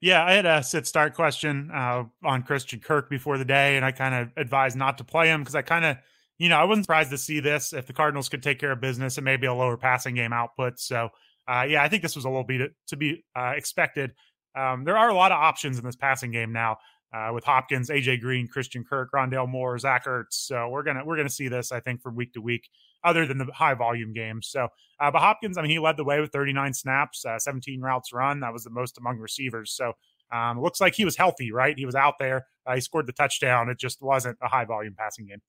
[0.00, 3.84] Yeah, I had a sit start question uh, on Christian Kirk before the day, and
[3.84, 5.96] I kind of advised not to play him because I kind of,
[6.36, 8.80] you know, I wasn't surprised to see this if the Cardinals could take care of
[8.80, 10.78] business and maybe a lower passing game output.
[10.78, 11.08] So,
[11.48, 14.12] uh, yeah, I think this was a little bit to be uh, expected.
[14.54, 16.78] Um, there are a lot of options in this passing game now
[17.14, 20.32] uh, with Hopkins, AJ Green, Christian Kirk, Rondale Moore, Zach Ertz.
[20.32, 22.68] So we're gonna we're gonna see this, I think, from week to week,
[23.04, 24.48] other than the high volume games.
[24.48, 24.68] So,
[25.00, 28.12] uh, but Hopkins, I mean, he led the way with 39 snaps, uh, 17 routes
[28.12, 28.40] run.
[28.40, 29.72] That was the most among receivers.
[29.72, 29.92] So
[30.32, 31.78] um, looks like he was healthy, right?
[31.78, 32.46] He was out there.
[32.66, 33.68] Uh, he scored the touchdown.
[33.68, 35.42] It just wasn't a high volume passing game.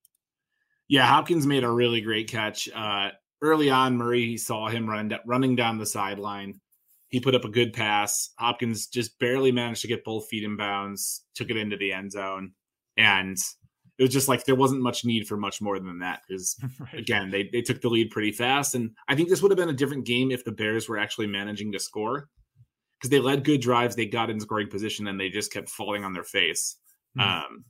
[0.87, 2.69] Yeah, Hopkins made a really great catch.
[2.73, 3.09] Uh,
[3.41, 6.61] early on, Murray he saw him run, running down the sideline.
[7.09, 8.31] He put up a good pass.
[8.39, 12.11] Hopkins just barely managed to get both feet in bounds, took it into the end
[12.11, 12.51] zone.
[12.97, 13.37] And
[13.97, 16.93] it was just like there wasn't much need for much more than that because right.
[16.95, 19.69] again they, they took the lead pretty fast and i think this would have been
[19.69, 22.29] a different game if the bears were actually managing to score
[22.99, 26.03] because they led good drives they got in scoring position and they just kept falling
[26.03, 26.77] on their face
[27.17, 27.27] mm-hmm.
[27.27, 27.65] um,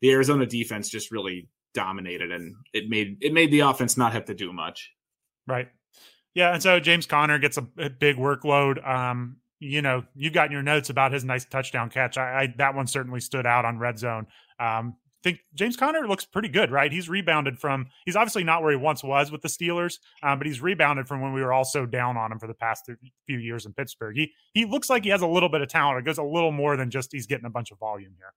[0.00, 4.24] the arizona defense just really dominated and it made it made the offense not have
[4.24, 4.92] to do much
[5.46, 5.68] right
[6.34, 8.86] yeah, and so James Conner gets a, a big workload.
[8.86, 12.16] Um, you know, you've got your notes about his nice touchdown catch.
[12.16, 14.26] I, I that one certainly stood out on red zone.
[14.60, 16.92] Um, think James Conner looks pretty good, right?
[16.92, 17.86] He's rebounded from.
[18.04, 21.20] He's obviously not where he once was with the Steelers, um, but he's rebounded from
[21.20, 22.90] when we were all so down on him for the past
[23.26, 24.16] few years in Pittsburgh.
[24.16, 25.98] He he looks like he has a little bit of talent.
[25.98, 28.32] It goes a little more than just he's getting a bunch of volume here.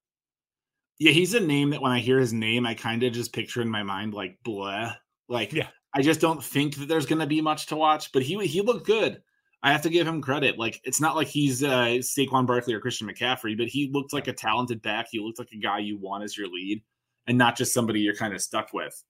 [0.99, 3.61] Yeah, he's a name that when I hear his name, I kind of just picture
[3.61, 4.93] in my mind like blah.
[5.27, 5.67] Like yeah.
[5.93, 8.61] I just don't think that there's going to be much to watch, but he he
[8.61, 9.21] looked good.
[9.63, 10.57] I have to give him credit.
[10.57, 14.27] Like it's not like he's uh, Saquon Barkley or Christian McCaffrey, but he looked like
[14.27, 15.07] a talented back.
[15.11, 16.81] He looked like a guy you want as your lead,
[17.27, 19.03] and not just somebody you're kind of stuck with.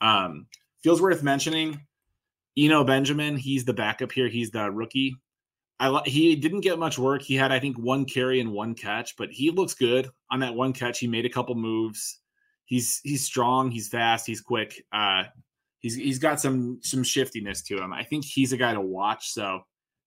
[0.00, 0.46] Um,
[0.82, 1.80] feels worth mentioning.
[2.56, 4.28] Eno Benjamin, he's the backup here.
[4.28, 5.16] He's the rookie.
[5.80, 7.22] I he didn't get much work.
[7.22, 10.54] He had I think one carry and one catch, but he looks good on that
[10.54, 10.98] one catch.
[10.98, 12.20] He made a couple moves.
[12.64, 13.70] He's he's strong.
[13.70, 14.26] He's fast.
[14.26, 14.84] He's quick.
[14.92, 15.24] Uh,
[15.88, 17.92] he's he's got some some shiftiness to him.
[17.92, 19.30] I think he's a guy to watch.
[19.30, 19.60] So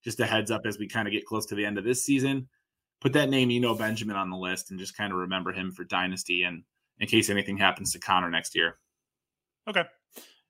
[0.04, 2.04] just a heads up as we kind of get close to the end of this
[2.04, 2.48] season.
[3.02, 5.84] Put that name Eno Benjamin on the list and just kind of remember him for
[5.84, 6.64] dynasty and
[7.00, 8.78] in case anything happens to Conner next year.
[9.68, 9.84] Okay.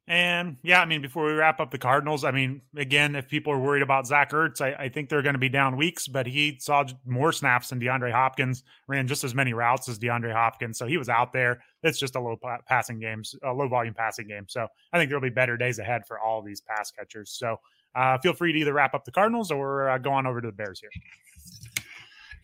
[0.08, 3.54] And yeah, I mean, before we wrap up the Cardinals, I mean, again, if people
[3.54, 6.28] are worried about Zach Ertz, I, I think they're going to be down weeks, but
[6.28, 10.78] he saw more snaps than DeAndre Hopkins, ran just as many routes as DeAndre Hopkins.
[10.78, 11.64] So he was out there.
[11.84, 14.46] It's just a low passing games, a low volume passing game.
[14.48, 17.32] So I think there'll be better days ahead for all these pass catchers.
[17.32, 17.58] So
[17.96, 20.48] uh, feel free to either wrap up the Cardinals or uh, go on over to
[20.48, 20.92] the Bears here.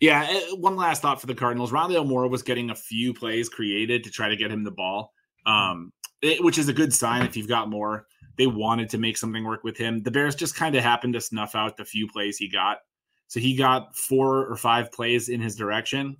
[0.00, 1.72] Yeah, eh, one last thought for the Cardinals.
[1.72, 5.12] Rondale Moore was getting a few plays created to try to get him the ball,
[5.46, 8.06] um, it, which is a good sign if you've got Moore.
[8.36, 10.02] They wanted to make something work with him.
[10.02, 12.78] The Bears just kind of happened to snuff out the few plays he got.
[13.26, 16.16] So he got four or five plays in his direction.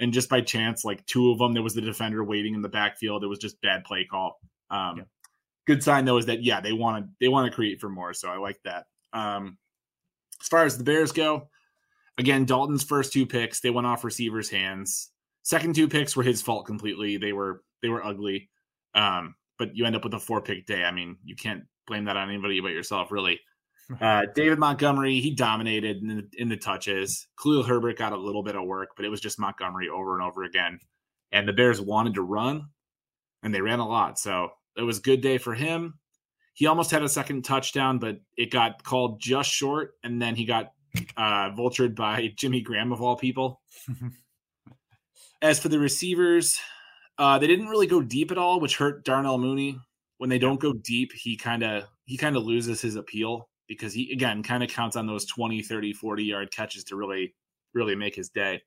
[0.00, 2.68] And just by chance, like two of them, there was the defender waiting in the
[2.68, 3.24] backfield.
[3.24, 4.38] It was just bad play call.
[4.70, 5.04] Um, yeah.
[5.66, 8.12] good sign though is that yeah they want to they want to create for Moore
[8.14, 8.86] so i like that.
[9.12, 9.58] Um
[10.40, 11.48] as far as the bears go
[12.18, 15.10] again dalton's first two picks they went off receivers hands.
[15.42, 17.16] Second two picks were his fault completely.
[17.16, 18.50] They were they were ugly.
[18.94, 20.82] Um but you end up with a four pick day.
[20.84, 23.40] I mean you can't blame that on anybody but yourself really
[24.00, 27.26] uh, David Montgomery, he dominated in the, in the touches.
[27.40, 30.22] Khalil Herbert got a little bit of work, but it was just Montgomery over and
[30.22, 30.80] over again.
[31.32, 32.68] And the Bears wanted to run,
[33.42, 34.18] and they ran a lot.
[34.18, 35.98] So it was a good day for him.
[36.54, 40.46] He almost had a second touchdown, but it got called just short, and then he
[40.46, 40.72] got
[41.16, 43.60] uh, vultured by Jimmy Graham of all people.
[45.42, 46.58] As for the receivers,
[47.18, 49.78] uh, they didn't really go deep at all, which hurt Darnell Mooney.
[50.18, 53.92] When they don't go deep, he kind of he kind of loses his appeal because
[53.92, 57.34] he again kind of counts on those 20, 30, 40 yard catches to really
[57.74, 58.62] really make his day.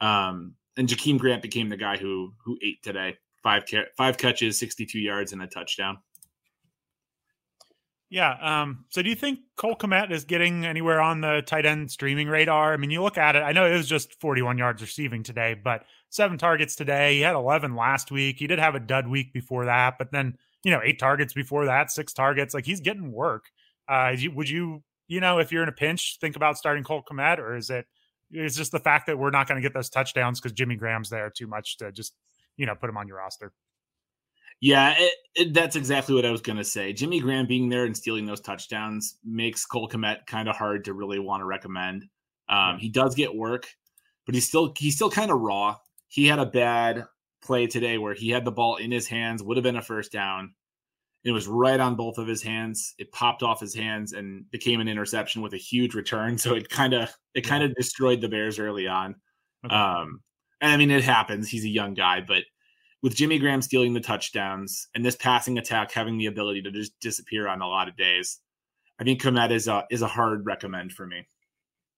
[0.00, 3.64] Um, and Jakeem Grant became the guy who who ate today five
[3.96, 5.98] five catches, 62 yards, and a touchdown.
[8.10, 8.34] Yeah.
[8.40, 12.26] Um, so do you think Cole Kmet is getting anywhere on the tight end streaming
[12.26, 12.72] radar?
[12.72, 15.54] I mean, you look at it, I know it was just 41 yards receiving today,
[15.54, 17.14] but seven targets today.
[17.14, 18.38] He had 11 last week.
[18.40, 21.66] He did have a dud week before that, but then, you know, eight targets before
[21.66, 22.52] that, six targets.
[22.52, 23.52] Like he's getting work.
[23.90, 27.38] Uh, would you, you know, if you're in a pinch, think about starting Cole Kmet,
[27.38, 27.86] or is it,
[28.30, 31.10] it's just the fact that we're not going to get those touchdowns because Jimmy Graham's
[31.10, 32.14] there too much to just
[32.60, 33.52] you know, put him on your roster.
[34.60, 36.92] Yeah, it, it, that's exactly what I was going to say.
[36.92, 40.92] Jimmy Graham being there and stealing those touchdowns makes Cole Kmet kind of hard to
[40.92, 42.04] really want to recommend.
[42.50, 43.66] Um, he does get work,
[44.26, 45.76] but he's still he's still kind of raw.
[46.08, 47.06] He had a bad
[47.42, 50.12] play today where he had the ball in his hands, would have been a first
[50.12, 50.52] down.
[51.24, 52.94] It was right on both of his hands.
[52.98, 56.38] It popped off his hands and became an interception with a huge return.
[56.38, 59.16] So it kind of it kind of destroyed the Bears early on.
[59.64, 59.74] Okay.
[59.74, 60.20] Um,
[60.60, 61.48] and I mean, it happens.
[61.48, 62.44] He's a young guy, but
[63.02, 66.98] with Jimmy Graham stealing the touchdowns and this passing attack having the ability to just
[67.00, 68.38] disappear on a lot of days,
[68.98, 71.26] I think Kmet is a is a hard recommend for me.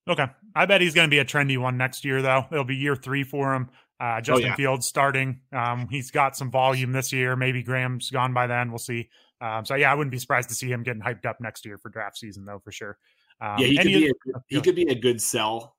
[0.09, 2.47] Okay, I bet he's going to be a trendy one next year, though.
[2.51, 3.71] It'll be year three for him.
[4.03, 4.57] Uh, oh, Justin oh, yeah.
[4.57, 5.41] Fields starting.
[5.53, 7.37] Um, he's got some volume this year.
[7.37, 8.71] Maybe Graham's gone by then.
[8.71, 9.09] We'll see.
[9.41, 11.79] Um, so yeah, I wouldn't be surprised to see him getting hyped up next year
[11.79, 12.99] for draft season, though, for sure.
[13.41, 14.13] Um, yeah, he could be a,
[14.49, 15.77] he could be a good sell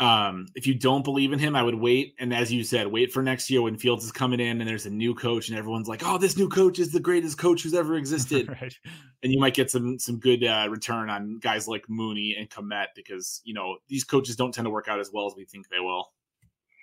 [0.00, 2.14] um, if you don't believe in him, I would wait.
[2.20, 4.86] And as you said, wait for next year when Fields is coming in and there's
[4.86, 7.74] a new coach and everyone's like, "Oh, this new coach is the greatest coach who's
[7.74, 8.74] ever existed." right.
[9.22, 12.88] And you might get some some good uh, return on guys like Mooney and Kmet
[12.94, 15.68] because you know these coaches don't tend to work out as well as we think
[15.68, 16.12] they will.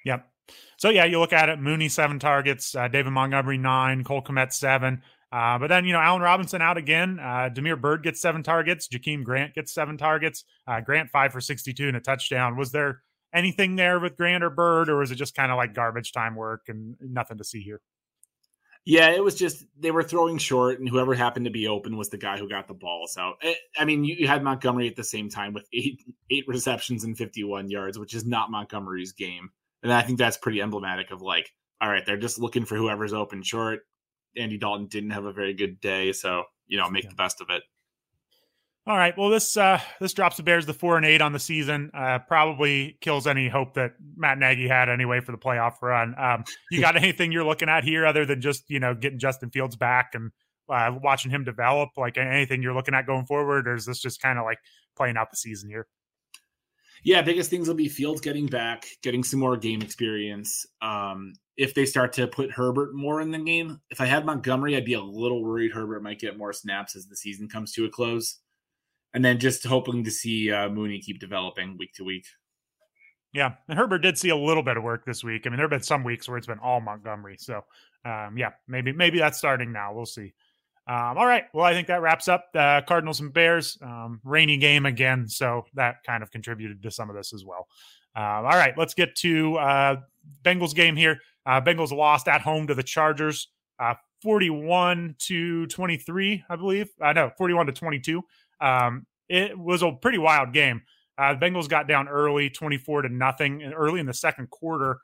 [0.04, 0.28] Yep.
[0.78, 4.54] So yeah, you look at it: Mooney seven targets, uh, David Montgomery nine, Cole Kmet
[4.54, 5.02] seven.
[5.32, 7.20] Uh, but then, you know, Allen Robinson out again.
[7.20, 8.88] Uh, Damiere Byrd gets seven targets.
[8.88, 10.46] Jakeem Grant gets seven targets.
[10.66, 12.56] Uh, Grant five for 62 and a touchdown.
[12.56, 13.02] Was there
[13.34, 16.36] anything there with Grant or Byrd, or was it just kind of like garbage time
[16.36, 17.82] work and nothing to see here?
[18.86, 22.10] Yeah, it was just they were throwing short, and whoever happened to be open was
[22.10, 23.08] the guy who got the ball.
[23.08, 27.04] So, eh, I mean, you had Montgomery at the same time with eight eight receptions
[27.04, 29.50] and fifty one yards, which is not Montgomery's game,
[29.84, 33.14] and I think that's pretty emblematic of like, all right, they're just looking for whoever's
[33.14, 33.82] open short.
[34.38, 37.10] Andy Dalton didn't have a very good day, so you know, make yeah.
[37.12, 37.64] the best of it.
[38.88, 39.18] All right.
[39.18, 41.90] Well, this uh, this drops the Bears to four and eight on the season.
[41.94, 46.14] Uh, probably kills any hope that Matt Nagy had anyway for the playoff run.
[46.20, 49.50] Um, you got anything you're looking at here other than just you know getting Justin
[49.50, 50.32] Fields back and
[50.70, 51.90] uh, watching him develop?
[51.98, 54.60] Like anything you're looking at going forward, or is this just kind of like
[54.96, 55.88] playing out the season here.
[57.06, 60.66] Yeah, biggest things will be Fields getting back, getting some more game experience.
[60.82, 64.76] Um, if they start to put Herbert more in the game, if I had Montgomery,
[64.76, 67.86] I'd be a little worried Herbert might get more snaps as the season comes to
[67.86, 68.40] a close.
[69.14, 72.26] And then just hoping to see uh, Mooney keep developing week to week.
[73.34, 75.44] Yeah, and Herbert did see a little bit of work this week.
[75.46, 77.38] I mean, there have been some weeks where it's been all Montgomery.
[77.38, 77.66] So,
[78.04, 79.94] um, yeah, maybe maybe that's starting now.
[79.94, 80.34] We'll see.
[80.88, 81.46] Um, all right.
[81.54, 83.78] Well, I think that wraps up the Cardinals and Bears.
[83.82, 87.68] Um, rainy game again, so that kind of contributed to some of this as well.
[88.16, 89.96] Um, all right, let's get to uh,
[90.44, 91.20] Bengals game here.
[91.46, 93.48] Uh, Bengals lost at home to the Chargers,
[93.80, 96.90] uh, forty-one to twenty-three, I believe.
[97.02, 98.24] I uh, know forty-one to twenty-two.
[98.62, 100.84] Um, it was a pretty wild game.
[101.18, 105.00] Uh, the Bengals got down early, twenty-four to nothing, and early in the second quarter.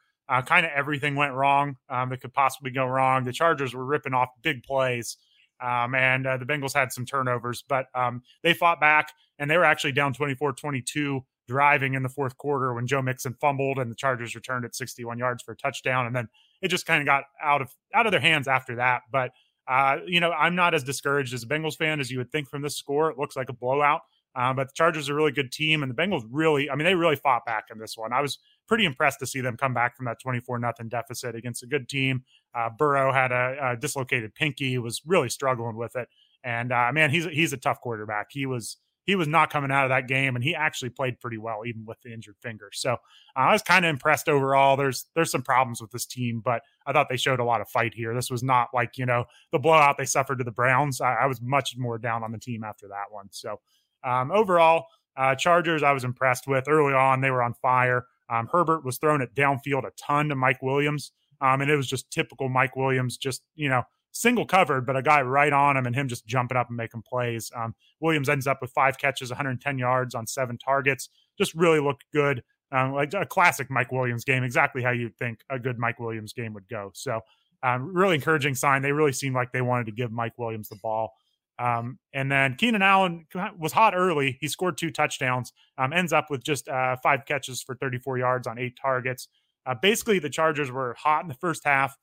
[0.45, 3.25] Kind of everything went wrong um, that could possibly go wrong.
[3.25, 5.17] The Chargers were ripping off big plays.
[5.61, 9.57] Um, and uh, the Bengals had some turnovers, but um, they fought back and they
[9.57, 13.91] were actually down 24 22 driving in the fourth quarter when Joe Mixon fumbled and
[13.91, 16.07] the Chargers returned at 61 yards for a touchdown.
[16.07, 16.29] And then
[16.61, 19.01] it just kind of got out of out of their hands after that.
[19.11, 19.31] But
[19.67, 22.49] uh, you know, I'm not as discouraged as a Bengals fan as you would think
[22.49, 23.09] from this score.
[23.11, 24.01] It looks like a blowout.
[24.33, 26.85] Uh, but the Chargers are a really good team, and the Bengals really, I mean,
[26.85, 28.13] they really fought back in this one.
[28.13, 28.39] I was
[28.71, 31.89] pretty impressed to see them come back from that 24 nothing deficit against a good
[31.89, 32.23] team.
[32.55, 36.07] Uh, Burrow had a, a, dislocated pinky, was really struggling with it,
[36.45, 38.27] and uh, man, he's he's a tough quarterback.
[38.31, 41.37] He was he was not coming out of that game, and he actually played pretty
[41.37, 42.69] well even with the injured finger.
[42.71, 42.95] So uh,
[43.35, 44.77] I was kind of impressed overall.
[44.77, 47.67] There's there's some problems with this team, but I thought they showed a lot of
[47.67, 48.15] fight here.
[48.15, 51.01] This was not like you know the blowout they suffered to the Browns.
[51.01, 53.27] I, I was much more down on the team after that one.
[53.31, 53.59] So
[54.05, 54.85] um, overall,
[55.17, 57.19] uh, Chargers I was impressed with early on.
[57.19, 58.05] They were on fire.
[58.29, 61.11] Um, Herbert was thrown it downfield a ton to Mike Williams.
[61.41, 65.01] Um, and it was just typical Mike Williams, just, you know, single covered, but a
[65.01, 67.51] guy right on him and him just jumping up and making plays.
[67.55, 71.09] Um, Williams ends up with five catches, 110 yards on seven targets.
[71.37, 72.43] Just really looked good.
[72.71, 76.31] Um, like a classic Mike Williams game, exactly how you'd think a good Mike Williams
[76.31, 76.91] game would go.
[76.93, 77.19] So,
[77.63, 78.81] um, really encouraging sign.
[78.81, 81.13] They really seemed like they wanted to give Mike Williams the ball.
[81.59, 84.37] Um, and then Keenan Allen was hot early.
[84.41, 88.47] He scored two touchdowns, um, ends up with just uh, five catches for 34 yards
[88.47, 89.27] on eight targets.
[89.65, 91.95] Uh, basically, the Chargers were hot in the first half,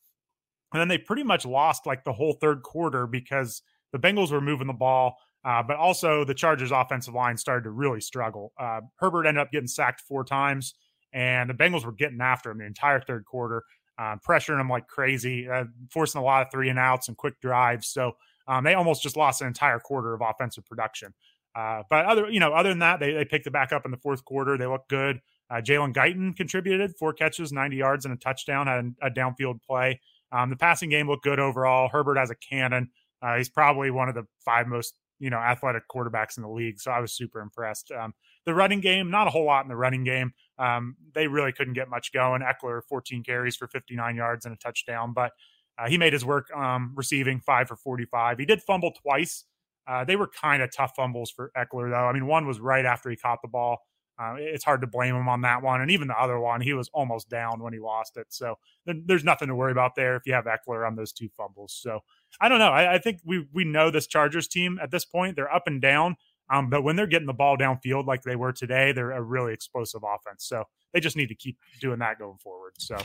[0.73, 4.41] and then they pretty much lost like the whole third quarter because the Bengals were
[4.41, 8.53] moving the ball, uh, but also the Chargers' offensive line started to really struggle.
[8.59, 10.75] Uh, Herbert ended up getting sacked four times,
[11.13, 13.65] and the Bengals were getting after him the entire third quarter,
[13.99, 17.41] uh, pressuring him like crazy, uh, forcing a lot of three and outs and quick
[17.41, 17.89] drives.
[17.89, 18.13] So
[18.49, 21.15] um, they almost just lost an entire quarter of offensive production.
[21.55, 23.91] Uh, but other, you know, other than that, they, they picked it back up in
[23.91, 24.57] the fourth quarter.
[24.57, 25.21] They looked good.
[25.51, 30.01] Uh, Jalen Guyton contributed four catches, 90 yards, and a touchdown, had a, downfield play.
[30.31, 31.89] Um, the passing game looked good overall.
[31.89, 32.91] Herbert has a cannon.
[33.23, 36.81] Uh, he's probably one of the five most, you know, athletic quarterbacks in the league.
[36.81, 37.91] So I was super impressed.
[37.91, 40.33] Um, the running game, not a whole lot in the running game.
[40.59, 42.43] Um, they really couldn't get much going.
[42.43, 45.33] Ekeler, 14 carries for 59 yards and a touchdown, but
[45.79, 48.39] uh, he made his work um, receiving five for 45.
[48.39, 49.45] He did fumble twice.
[49.87, 52.07] Uh, they were kind of tough fumbles for Ekeler, though.
[52.07, 53.79] I mean, one was right after he caught the ball.
[54.21, 55.81] Uh, it's hard to blame him on that one.
[55.81, 58.27] And even the other one, he was almost down when he lost it.
[58.31, 61.73] So there's nothing to worry about there if you have Ekeler on those two fumbles.
[61.73, 62.01] So
[62.41, 62.73] I don't know.
[62.73, 65.37] I, I think we we know this Chargers team at this point.
[65.37, 66.17] They're up and down.
[66.51, 69.53] Um, but when they're getting the ball downfield like they were today, they're a really
[69.53, 70.45] explosive offense.
[70.47, 72.73] So they just need to keep doing that going forward.
[72.79, 72.97] So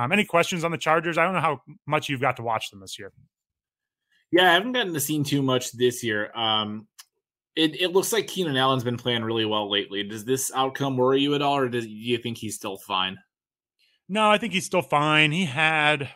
[0.00, 1.18] um, any questions on the Chargers?
[1.18, 3.12] I don't know how much you've got to watch them this year.
[4.32, 6.30] Yeah, I haven't gotten to see too much this year.
[6.34, 6.86] Um,
[7.56, 10.02] it, it looks like Keenan Allen's been playing really well lately.
[10.02, 13.18] Does this outcome worry you at all, or does, do you think he's still fine?
[14.08, 15.32] No, I think he's still fine.
[15.32, 16.08] He had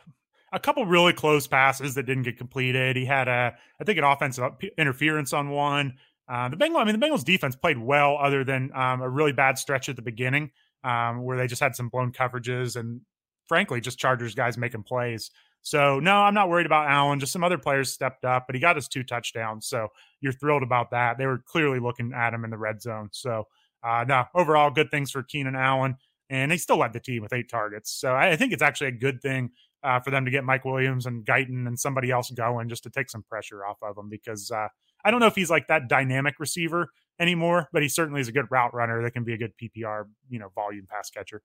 [0.53, 2.97] a couple really close passes that didn't get completed.
[2.97, 4.45] He had a, I think, an offensive
[4.79, 5.95] interference on one.
[6.29, 9.33] Uh, the Bengals, I mean, the Bengals defense played well, other than um, a really
[9.33, 10.51] bad stretch at the beginning
[10.85, 13.01] um, where they just had some blown coverages and
[13.49, 15.31] frankly, just Chargers guys making plays.
[15.63, 17.21] So no, I'm not worried about Allen.
[17.21, 19.67] Just some other players stepped up, but he got his two touchdowns.
[19.67, 19.89] So
[20.21, 21.17] you're thrilled about that.
[21.17, 23.09] They were clearly looking at him in the red zone.
[23.13, 23.45] So
[23.83, 25.97] uh, no, overall, good things for Keenan Allen,
[26.31, 27.91] and he still led the team with eight targets.
[27.91, 29.51] So I, think it's actually a good thing
[29.83, 32.91] uh, for them to get Mike Williams and Guyton and somebody else going just to
[32.91, 34.69] take some pressure off of him because uh,
[35.05, 38.33] I don't know if he's like that dynamic receiver anymore, but he certainly is a
[38.33, 41.43] good route runner that can be a good PPR, you know, volume pass catcher.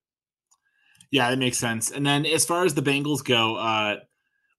[1.12, 1.91] Yeah, that makes sense.
[1.91, 3.98] And then as far as the Bengals go, uh,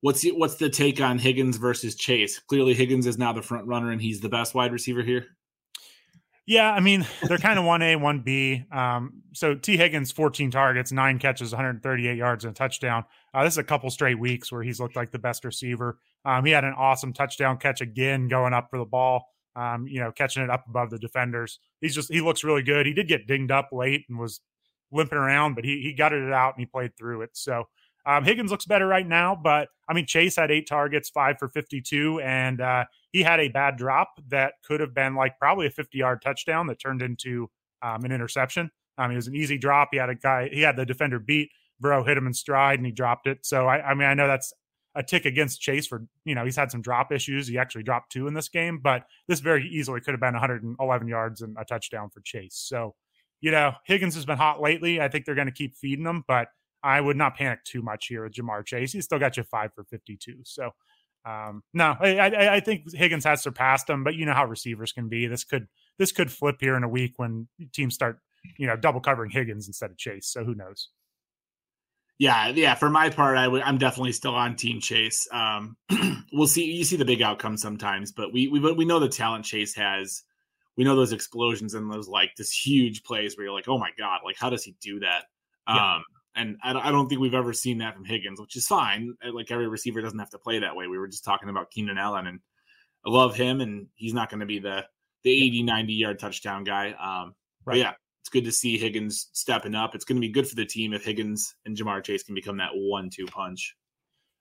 [0.01, 2.39] what's the, what's the take on Higgins versus Chase?
[2.39, 5.27] Clearly, Higgins is now the front runner, and he's the best wide receiver here.
[6.47, 8.65] Yeah, I mean they're kind of one A, one B.
[8.73, 13.05] Um, so Tee Higgins, fourteen targets, nine catches, 138 yards, and a touchdown.
[13.33, 15.99] Uh, this is a couple straight weeks where he's looked like the best receiver.
[16.25, 20.01] Um, he had an awesome touchdown catch again, going up for the ball um, you
[20.01, 21.59] know, catching it up above the defenders.
[21.81, 22.87] He's just he looks really good.
[22.87, 24.41] He did get dinged up late and was
[24.93, 27.31] limping around, but he he gutted it out and he played through it.
[27.35, 27.65] So
[28.07, 31.49] um, Higgins looks better right now, but I mean Chase had eight targets, five for
[31.49, 35.71] fifty-two, and uh, he had a bad drop that could have been like probably a
[35.71, 37.51] fifty-yard touchdown that turned into
[37.83, 38.71] um, an interception.
[38.99, 39.89] Um, it was an easy drop.
[39.93, 41.51] He had a guy, he had the defender beat.
[41.81, 43.39] Burrow hit him in stride and he dropped it.
[43.47, 44.53] So I, I mean, I know that's
[44.95, 47.47] a tick against Chase for you know he's had some drop issues.
[47.49, 51.09] He actually dropped two in this game, but this very easily could have been 111
[51.09, 52.57] yards and a touchdown for Chase.
[52.57, 52.95] So
[53.41, 55.01] you know Higgins has been hot lately.
[55.01, 56.49] I think they're going to keep feeding him, but
[56.83, 58.93] I would not panic too much here with Ja'Marr Chase.
[58.93, 60.39] He's still got you five for 52.
[60.45, 60.71] So
[61.25, 64.93] um, no, I, I, I think Higgins has surpassed him, but you know how receivers
[64.93, 65.27] can be.
[65.27, 68.19] This could this could flip here in a week when teams start
[68.59, 70.27] you know double covering Higgins instead of Chase.
[70.29, 70.89] So who knows?
[72.19, 72.75] Yeah, yeah.
[72.75, 75.29] For my part, I w- I'm definitely still on Team Chase.
[75.33, 75.77] Um,
[76.33, 76.65] we'll see.
[76.65, 80.23] You see the big outcome sometimes, but we we we know the talent Chase has.
[80.81, 83.91] We know those explosions and those like this huge plays where you're like, oh my
[83.99, 85.25] god, like how does he do that?
[85.69, 85.97] Yeah.
[85.97, 89.15] Um, and I, I don't think we've ever seen that from Higgins, which is fine.
[89.23, 90.87] Uh, like every receiver doesn't have to play that way.
[90.87, 92.41] We were just talking about Keenan Allen, and
[93.05, 94.87] I love him, and he's not going to be the
[95.23, 96.93] the 80, 90 yard touchdown guy.
[96.93, 97.35] Um,
[97.67, 97.77] right.
[97.77, 99.95] yeah, it's good to see Higgins stepping up.
[99.95, 102.57] It's going to be good for the team if Higgins and Ja'Marr Chase can become
[102.57, 103.77] that one-two punch.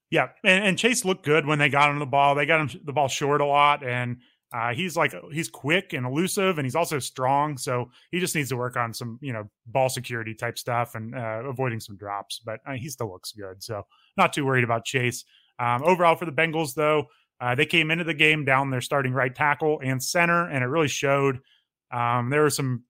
[0.10, 2.34] Yeah, and, and, Chase looked good when they got him the ball.
[2.34, 6.05] They got him the ball short a lot, and uh, he's like he's quick and
[6.05, 7.57] elusive, and he's also strong.
[7.57, 11.15] So he just needs to work on some you know ball security type stuff and
[11.15, 12.39] uh, avoiding some drops.
[12.39, 13.85] But uh, he still looks good, so
[14.17, 15.25] not too worried about Chase.
[15.59, 17.07] Um, overall for the Bengals, though,
[17.41, 20.67] uh, they came into the game down their starting right tackle and center, and it
[20.67, 21.39] really showed.
[21.91, 22.83] Um, there were some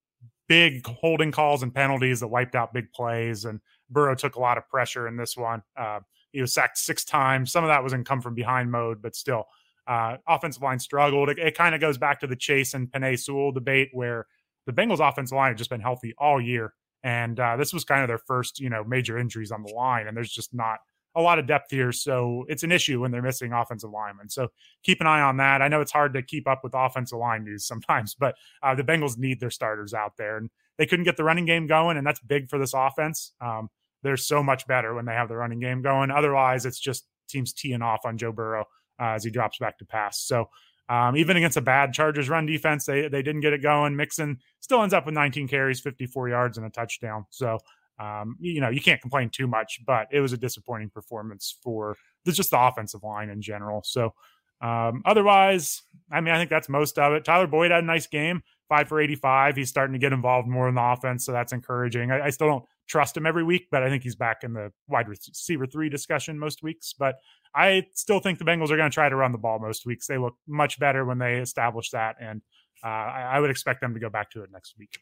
[0.49, 3.45] big holding calls and penalties that wiped out big plays.
[3.45, 5.61] And Burrow took a lot of pressure in this one.
[5.77, 5.99] Uh,
[6.31, 7.51] he was sacked six times.
[7.51, 9.45] Some of that was in come from behind mode, but still,
[9.89, 11.29] uh, offensive line struggled.
[11.29, 14.27] It, it kind of goes back to the Chase and Penei Sewell debate where
[14.67, 16.73] the Bengals offensive line had just been healthy all year.
[17.03, 20.07] And uh, this was kind of their first, you know, major injuries on the line.
[20.07, 20.77] And there's just not
[21.15, 21.91] a lot of depth here.
[21.91, 24.29] So it's an issue when they're missing offensive linemen.
[24.29, 24.49] So
[24.83, 25.63] keep an eye on that.
[25.63, 28.83] I know it's hard to keep up with offensive line news sometimes, but uh, the
[28.83, 30.37] Bengals need their starters out there.
[30.37, 33.33] And they couldn't get the running game going, and that's big for this offense.
[33.41, 33.69] Um,
[34.01, 36.09] they're so much better when they have the running game going.
[36.09, 38.65] Otherwise, it's just teams teeing off on Joe Burrow
[38.99, 40.19] uh, as he drops back to pass.
[40.19, 40.49] So
[40.89, 43.95] um, even against a bad Chargers run defense, they they didn't get it going.
[43.95, 47.25] Mixon still ends up with 19 carries, 54 yards, and a touchdown.
[47.29, 47.59] So
[47.99, 51.97] um, you know, you can't complain too much, but it was a disappointing performance for
[52.23, 53.81] the, just the offensive line in general.
[53.83, 54.13] So,
[54.61, 55.81] um, otherwise,
[56.11, 57.25] I mean, I think that's most of it.
[57.25, 59.57] Tyler Boyd had a nice game, five for 85.
[59.57, 62.11] He's starting to get involved more in the offense, so that's encouraging.
[62.11, 64.71] I, I still don't trust him every week, but I think he's back in the
[64.87, 66.93] wide receiver three discussion most weeks.
[66.97, 67.15] But
[67.55, 70.07] I still think the Bengals are going to try to run the ball most weeks.
[70.07, 72.41] They look much better when they establish that, and
[72.83, 74.97] uh, I, I would expect them to go back to it next week.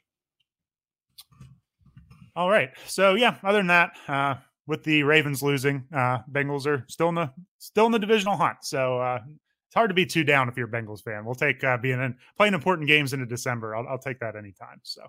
[2.36, 2.70] All right.
[2.86, 4.36] So yeah, other than that, uh,
[4.68, 8.58] with the Ravens losing, uh, Bengals are still in the still in the divisional hunt.
[8.62, 9.20] So uh,
[9.68, 11.26] it's hard to be too down if you're a Bengals fan.
[11.26, 13.76] We'll take uh, being in playing important games into December.
[13.76, 14.82] I'll, I'll take that anytime.
[14.84, 15.02] So.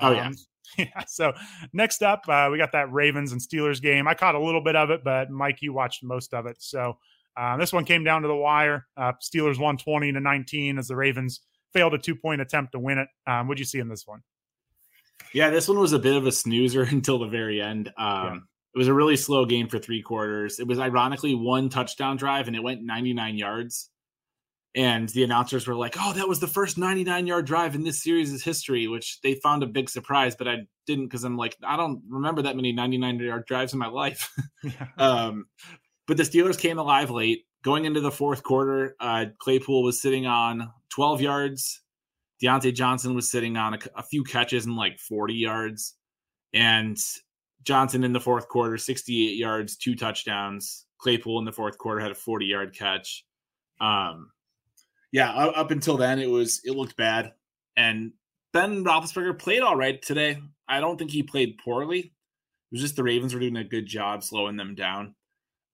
[0.00, 0.26] Oh yeah.
[0.28, 0.34] Um,
[0.78, 1.04] yeah.
[1.06, 1.32] So
[1.72, 4.08] next up, uh, we got that Ravens and Steelers game.
[4.08, 6.56] I caught a little bit of it, but Mike, you watched most of it.
[6.60, 6.98] So
[7.36, 8.86] uh, this one came down to the wire.
[8.96, 11.40] Uh, Steelers won 20 to 19 as the Ravens
[11.72, 13.08] failed a two point attempt to win it.
[13.26, 14.22] Um, what'd you see in this one?
[15.32, 17.88] Yeah, this one was a bit of a snoozer until the very end.
[17.96, 18.36] Um, yeah.
[18.74, 20.58] It was a really slow game for three quarters.
[20.58, 23.90] It was ironically one touchdown drive and it went 99 yards.
[24.76, 28.02] And the announcers were like, oh, that was the first 99 yard drive in this
[28.02, 31.76] series' history, which they found a big surprise, but I didn't because I'm like, I
[31.76, 34.32] don't remember that many 99 yard drives in my life.
[34.98, 35.46] um,
[36.06, 37.44] but the Steelers came alive late.
[37.62, 41.82] Going into the fourth quarter, uh, Claypool was sitting on 12 yards
[42.42, 45.94] Diontae Johnson was sitting on a, a few catches and like 40 yards.
[46.52, 46.98] And
[47.62, 50.86] Johnson in the fourth quarter, 68 yards, two touchdowns.
[50.98, 53.24] Claypool in the fourth quarter had a 40 yard catch.
[53.80, 54.30] Um,
[55.14, 57.32] yeah, up until then, it was it looked bad.
[57.76, 58.12] And
[58.52, 60.38] Ben Roethlisberger played all right today.
[60.68, 61.98] I don't think he played poorly.
[62.00, 62.12] It
[62.72, 65.14] was just the Ravens were doing a good job slowing them down.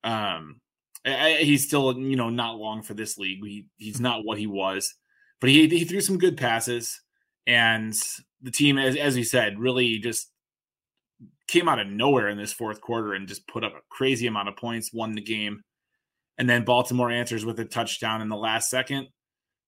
[0.04, 0.60] Um,
[1.04, 3.44] I, he's still, you know, not long for this league.
[3.44, 4.94] He, he's not what he was
[5.40, 7.00] but he he threw some good passes,
[7.46, 7.94] and
[8.42, 10.30] the team, as as he said, really just
[11.48, 14.48] came out of nowhere in this fourth quarter and just put up a crazy amount
[14.48, 15.62] of points, won the game,
[16.38, 19.08] and then Baltimore answers with a touchdown in the last second.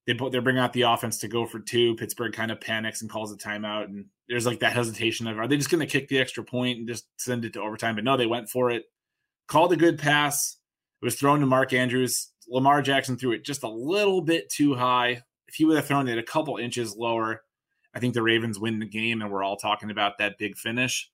[0.05, 1.95] They put they bring out the offense to go for two.
[1.95, 5.47] Pittsburgh kind of panics and calls a timeout, and there's like that hesitation of are
[5.47, 7.95] they just going to kick the extra point and just send it to overtime?
[7.95, 8.83] But no, they went for it.
[9.47, 10.57] Called a good pass.
[11.01, 12.29] It was thrown to Mark Andrews.
[12.47, 15.23] Lamar Jackson threw it just a little bit too high
[15.53, 17.43] if he would have thrown it a couple inches lower,
[17.93, 21.11] I think the Ravens win the game, and we're all talking about that big finish.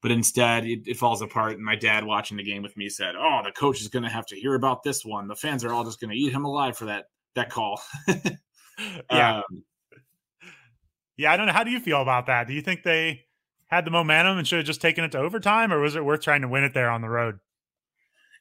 [0.00, 1.56] But instead, it, it falls apart.
[1.56, 4.08] And my dad, watching the game with me, said, "Oh, the coach is going to
[4.08, 5.28] have to hear about this one.
[5.28, 7.04] The fans are all just going to eat him alive for that
[7.34, 7.80] that call."
[9.10, 9.64] yeah, um,
[11.16, 11.32] yeah.
[11.32, 11.52] I don't know.
[11.52, 12.46] How do you feel about that?
[12.46, 13.22] Do you think they
[13.66, 16.20] had the momentum and should have just taken it to overtime, or was it worth
[16.20, 17.38] trying to win it there on the road?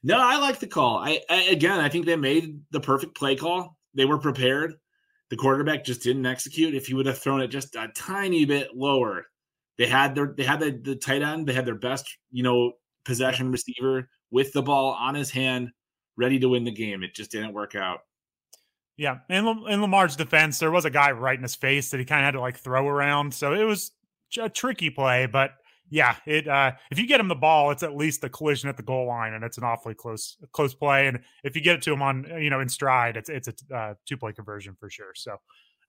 [0.04, 0.98] No, I like the call.
[0.98, 3.78] I, I again, I think they made the perfect play call.
[3.94, 4.76] They were prepared.
[5.30, 6.74] The quarterback just didn't execute.
[6.74, 9.28] If he would have thrown it just a tiny bit lower,
[9.78, 11.48] they had their they had the, the tight end.
[11.48, 12.74] They had their best, you know,
[13.06, 15.70] possession receiver with the ball on his hand,
[16.18, 17.04] ready to win the game.
[17.04, 18.00] It just didn't work out.
[19.02, 22.06] Yeah, in, in Lamar's defense, there was a guy right in his face that he
[22.06, 23.34] kind of had to like throw around.
[23.34, 23.94] So it was
[24.40, 25.54] a tricky play, but
[25.90, 28.78] yeah, it uh, if you get him the ball, it's at least a collision at
[28.78, 31.08] the goal line, and it's an awfully close close play.
[31.08, 33.76] And if you get it to him on you know in stride, it's it's a
[33.76, 35.14] uh, two point conversion for sure.
[35.16, 35.32] So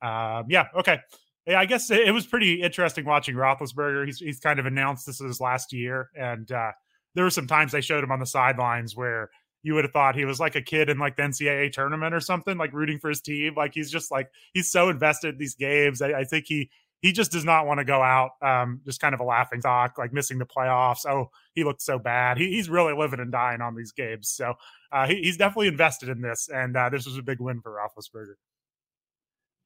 [0.00, 0.98] um, yeah, okay.
[1.46, 4.06] Yeah, I guess it, was pretty interesting watching Roethlisberger.
[4.06, 6.72] He's he's kind of announced this is his last year, and uh,
[7.14, 9.28] there were some times they showed him on the sidelines where
[9.62, 12.20] you would have thought he was like a kid in like the NCAA tournament or
[12.20, 13.54] something, like rooting for his team.
[13.54, 16.02] Like he's just like he's so invested in these games.
[16.02, 16.70] I, I think he
[17.02, 19.98] he just does not want to go out um, just kind of a laughing stock,
[19.98, 21.04] like missing the playoffs.
[21.04, 22.38] Oh, he looked so bad.
[22.38, 24.28] He, he's really living and dying on these games.
[24.28, 24.54] So
[24.92, 27.72] uh, he, he's definitely invested in this, and uh, this was a big win for
[27.72, 28.34] Roethlisberger.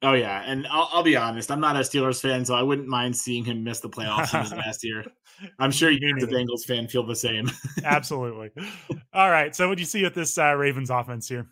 [0.02, 2.88] Oh yeah, and I'll, I'll, be honest, I'm not a Steelers fan, so I wouldn't
[2.88, 5.04] mind seeing him miss the playoffs in his last year.
[5.58, 7.50] I'm sure you, as a Bengals fan, feel the same.
[7.84, 8.50] Absolutely.
[9.12, 11.46] All right, so what do you see with this uh, Ravens offense here?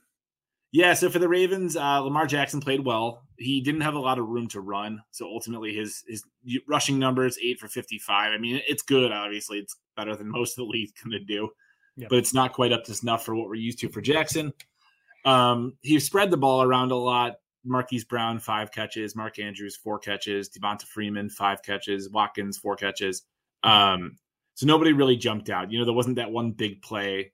[0.74, 3.22] Yeah, so for the Ravens, uh, Lamar Jackson played well.
[3.38, 6.24] He didn't have a lot of room to run, so ultimately his his
[6.66, 8.32] rushing numbers eight for fifty five.
[8.32, 9.12] I mean, it's good.
[9.12, 11.50] Obviously, it's better than most of the league going to do,
[11.96, 12.08] yep.
[12.10, 14.52] but it's not quite up to snuff for what we're used to for Jackson.
[15.24, 17.36] Um, he spread the ball around a lot.
[17.64, 23.22] Marquise Brown five catches, Mark Andrews four catches, Devonta Freeman five catches, Watkins four catches.
[23.64, 24.18] Um,
[24.54, 25.72] so nobody really jumped out.
[25.72, 27.32] You know, there wasn't that one big play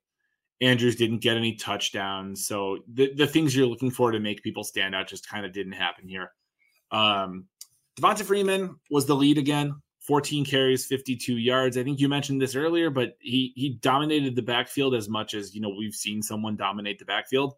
[0.61, 2.45] Andrews didn't get any touchdowns.
[2.45, 5.51] So the, the things you're looking for to make people stand out just kind of
[5.51, 6.31] didn't happen here.
[6.91, 7.45] Um,
[7.99, 11.77] Devonta Freeman was the lead again, 14 carries, 52 yards.
[11.77, 15.53] I think you mentioned this earlier, but he he dominated the backfield as much as
[15.55, 17.55] you know we've seen someone dominate the backfield,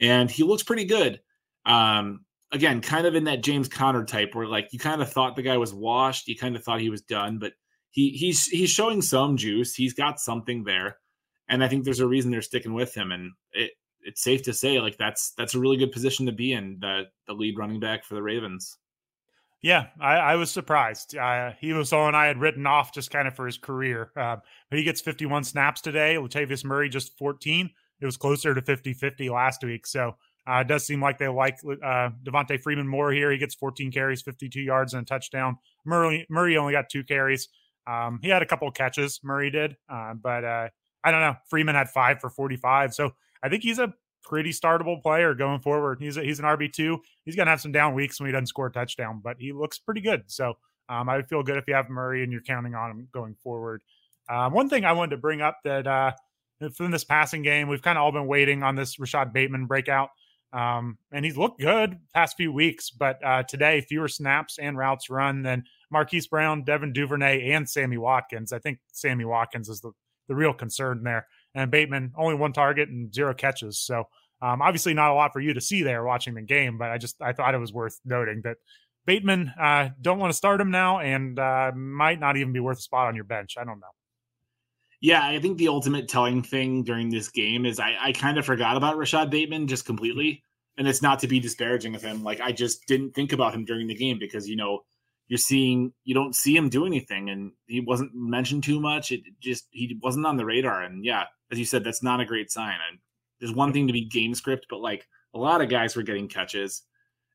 [0.00, 1.20] and he looks pretty good.
[1.64, 5.36] Um, again, kind of in that James Conner type, where like you kind of thought
[5.36, 7.52] the guy was washed, you kind of thought he was done, but
[7.96, 9.74] he he's he's showing some juice.
[9.74, 10.98] He's got something there
[11.48, 13.12] and I think there's a reason they're sticking with him.
[13.12, 13.72] And it,
[14.02, 17.04] it's safe to say like that's that's a really good position to be in the
[17.26, 18.78] the lead running back for the Ravens.
[19.62, 21.16] Yeah, I, I was surprised.
[21.16, 24.12] Uh, he was someone I had written off just kind of for his career.
[24.14, 24.36] Uh,
[24.70, 26.16] but he gets 51 snaps today.
[26.16, 27.70] Latavius Murray just 14.
[28.00, 29.86] It was closer to 50 50 last week.
[29.86, 30.14] So
[30.46, 33.32] uh, it does seem like they like uh, Devonta Freeman more here.
[33.32, 35.56] He gets 14 carries, 52 yards, and a touchdown.
[35.84, 37.48] Murray, Murray only got two carries.
[37.86, 40.68] Um, he had a couple catches, Murray did, uh, but uh,
[41.04, 41.36] I don't know.
[41.48, 42.94] Freeman had five for 45.
[42.94, 43.12] So
[43.42, 45.98] I think he's a pretty startable player going forward.
[46.00, 47.00] He's a, he's an RB two.
[47.24, 49.78] He's gonna have some down weeks when he doesn't score a touchdown, but he looks
[49.78, 50.24] pretty good.
[50.26, 50.54] So
[50.88, 53.36] um, I would feel good if you have Murray and you're counting on him going
[53.36, 53.82] forward.
[54.28, 56.12] Um, one thing I wanted to bring up that uh,
[56.74, 60.10] from this passing game, we've kind of all been waiting on this Rashod Bateman breakout.
[60.52, 65.10] Um, and he's looked good past few weeks, but uh, today fewer snaps and routes
[65.10, 68.52] run than Marquise Brown, Devin Duvernay, and Sammy Watkins.
[68.52, 69.92] I think Sammy Watkins is the
[70.28, 71.26] the real concern there.
[71.54, 73.78] And Bateman only one target and zero catches.
[73.78, 74.04] So
[74.42, 76.98] um, obviously not a lot for you to see there watching the game, but I
[76.98, 78.56] just I thought it was worth noting that
[79.06, 82.78] Bateman uh, don't want to start him now and uh, might not even be worth
[82.78, 83.54] a spot on your bench.
[83.58, 83.86] I don't know.
[85.00, 88.46] Yeah, I think the ultimate telling thing during this game is I, I kind of
[88.46, 90.42] forgot about Rashod Bateman just completely.
[90.78, 92.22] And it's not to be disparaging of him.
[92.22, 94.80] Like I just didn't think about him during the game because, you know,
[95.28, 99.22] you're seeing you don't see him do anything and he wasn't mentioned too much it
[99.40, 102.50] just he wasn't on the radar and yeah as you said that's not a great
[102.50, 102.98] sign and
[103.40, 106.28] there's one thing to be game script but like a lot of guys were getting
[106.28, 106.82] catches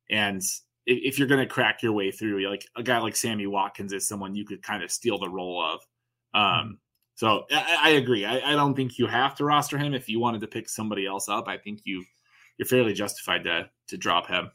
[0.10, 0.42] and
[0.86, 4.08] if, you're going to crack your way through like a guy like sammy watkins is
[4.08, 5.80] someone you could kind of steal the role of
[6.40, 6.80] um.
[7.22, 10.20] So i, I agree I, I don't think you have to roster him if you
[10.20, 12.04] wanted to pick somebody else up i think you
[12.58, 14.50] you're fairly justified to to drop him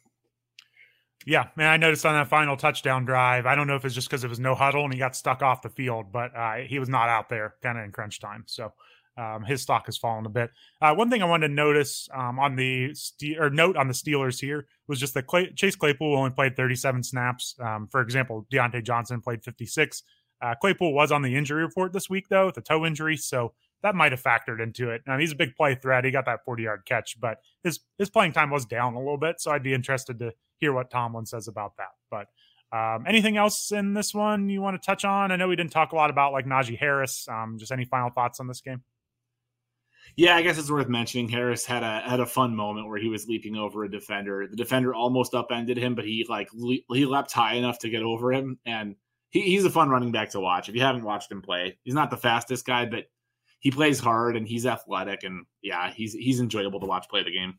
[1.28, 3.46] yeah, man, I noticed on that final touchdown drive.
[3.46, 5.42] I don't know if it's just because it was no huddle and he got stuck
[5.42, 8.44] off the field, but uh, he was not out there kind of in crunch time.
[8.46, 8.72] So
[9.16, 10.50] um, his stock has fallen a bit.
[10.80, 13.94] Uh, one thing I wanted to notice um, on the Ste- or note on the
[13.94, 17.56] Steelers here was just that Clay- Chase Claypool only played 37 snaps.
[17.58, 20.04] Um, for example, Diontae Johnson played 56.
[20.40, 23.52] Uh, Claypool was on the injury report this week though, with a toe injury, so
[23.82, 25.02] that might have factored into it.
[25.06, 26.04] Now he's a big play threat.
[26.04, 29.18] He got that 40 yard catch, but his his playing time was down a little
[29.18, 29.40] bit.
[29.40, 31.90] So I'd be interested to hear what Tomlin says about that.
[32.10, 32.26] But
[32.76, 35.30] um, anything else in this one you want to touch on?
[35.30, 37.26] I know we didn't talk a lot about like Najee Harris.
[37.28, 38.82] Um, just any final thoughts on this game?
[40.16, 41.28] Yeah, I guess it's worth mentioning.
[41.28, 44.46] Harris had a had a fun moment where he was leaping over a defender.
[44.48, 48.02] The defender almost upended him, but he like le- he leapt high enough to get
[48.02, 48.94] over him, and
[49.30, 50.68] he, he's a fun running back to watch.
[50.68, 53.04] If you haven't watched him play, he's not the fastest guy, but
[53.58, 57.32] he plays hard and he's athletic, and yeah, he's he's enjoyable to watch play the
[57.32, 57.58] game.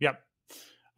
[0.00, 0.20] Yep,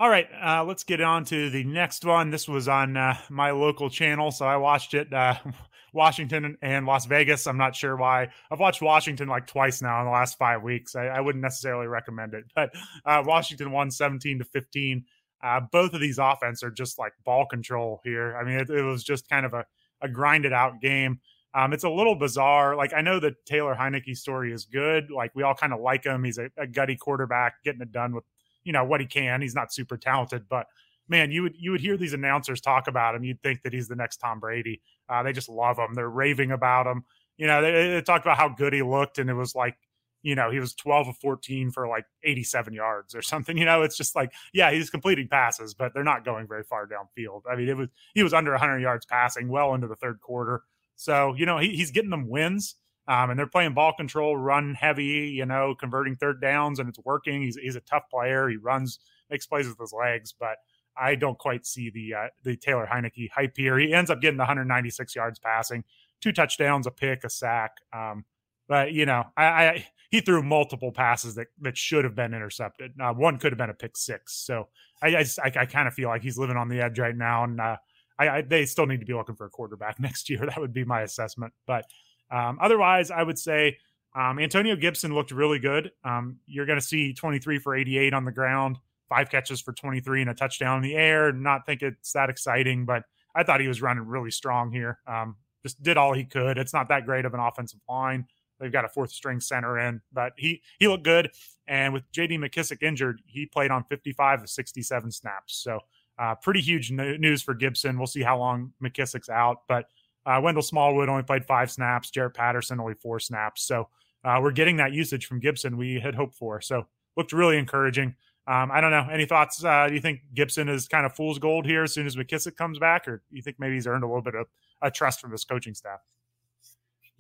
[0.00, 2.30] all right, uh, let's get on to the next one.
[2.30, 5.12] This was on uh, my local channel, so I watched it.
[5.12, 5.34] Uh,
[5.92, 7.46] Washington and Las Vegas.
[7.46, 8.28] I'm not sure why.
[8.50, 10.96] I've watched Washington like twice now in the last five weeks.
[10.96, 12.70] I, I wouldn't necessarily recommend it, but
[13.04, 15.04] uh, Washington won 17 to 15.
[15.42, 18.36] Uh, both of these offense are just like ball control here.
[18.36, 19.64] I mean, it, it was just kind of a,
[20.02, 21.20] a grinded out game.
[21.54, 22.76] Um, it's a little bizarre.
[22.76, 25.10] Like I know the Taylor Heinicke story is good.
[25.10, 26.22] Like we all kind of like him.
[26.24, 28.24] He's a, a gutty quarterback, getting it done with
[28.64, 29.40] you know what he can.
[29.40, 30.66] He's not super talented, but
[31.08, 33.24] man, you would you would hear these announcers talk about him.
[33.24, 34.80] You'd think that he's the next Tom Brady.
[35.08, 35.94] Uh, they just love him.
[35.94, 37.04] They're raving about him.
[37.36, 39.76] You know, they, they talked about how good he looked, and it was like,
[40.22, 43.56] you know, he was 12 of 14 for like 87 yards or something.
[43.56, 46.86] You know, it's just like, yeah, he's completing passes, but they're not going very far
[46.86, 47.42] downfield.
[47.50, 50.62] I mean, it was he was under 100 yards passing well into the third quarter.
[50.96, 52.76] So you know, he, he's getting them wins.
[53.08, 56.98] Um, and they're playing ball control, run heavy, you know, converting third downs, and it's
[57.04, 57.42] working.
[57.42, 58.48] He's he's a tough player.
[58.48, 60.58] He runs, makes plays with his legs, but
[60.96, 63.78] I don't quite see the uh, the Taylor Heinicke hype here.
[63.78, 65.82] He ends up getting 196 yards passing,
[66.20, 67.72] two touchdowns, a pick, a sack.
[67.92, 68.24] Um,
[68.70, 72.92] but you know, I, I, he threw multiple passes that that should have been intercepted.
[73.02, 74.32] Uh, one could have been a pick six.
[74.46, 74.68] So
[75.02, 77.42] I I, I, I kind of feel like he's living on the edge right now,
[77.42, 77.76] and uh,
[78.16, 80.46] I, I, they still need to be looking for a quarterback next year.
[80.46, 81.52] That would be my assessment.
[81.66, 81.84] But
[82.30, 83.76] um, otherwise, I would say
[84.14, 85.90] um, Antonio Gibson looked really good.
[86.04, 90.20] Um, you're going to see 23 for 88 on the ground, five catches for 23
[90.20, 91.32] and a touchdown in the air.
[91.32, 93.02] Not think it's that exciting, but
[93.34, 95.00] I thought he was running really strong here.
[95.08, 96.56] Um, just did all he could.
[96.56, 98.26] It's not that great of an offensive line.
[98.60, 101.30] They've got a fourth string center in, but he he looked good.
[101.66, 102.38] And with J.D.
[102.38, 105.62] McKissick injured, he played on 55 of 67 snaps.
[105.62, 105.78] So
[106.18, 107.96] uh, pretty huge news for Gibson.
[107.96, 109.86] We'll see how long McKissick's out, but
[110.26, 112.10] uh, Wendell Smallwood only played five snaps.
[112.10, 113.62] Jaret Patterson only four snaps.
[113.62, 113.88] So
[114.24, 116.60] uh, we're getting that usage from Gibson we had hoped for.
[116.60, 116.86] So
[117.16, 118.14] looked really encouraging.
[118.46, 119.06] Um, I don't know.
[119.10, 119.64] Any thoughts?
[119.64, 122.56] Uh, do you think Gibson is kind of fool's gold here as soon as McKissick
[122.56, 124.46] comes back, or do you think maybe he's earned a little bit of
[124.82, 126.00] a trust from this coaching staff?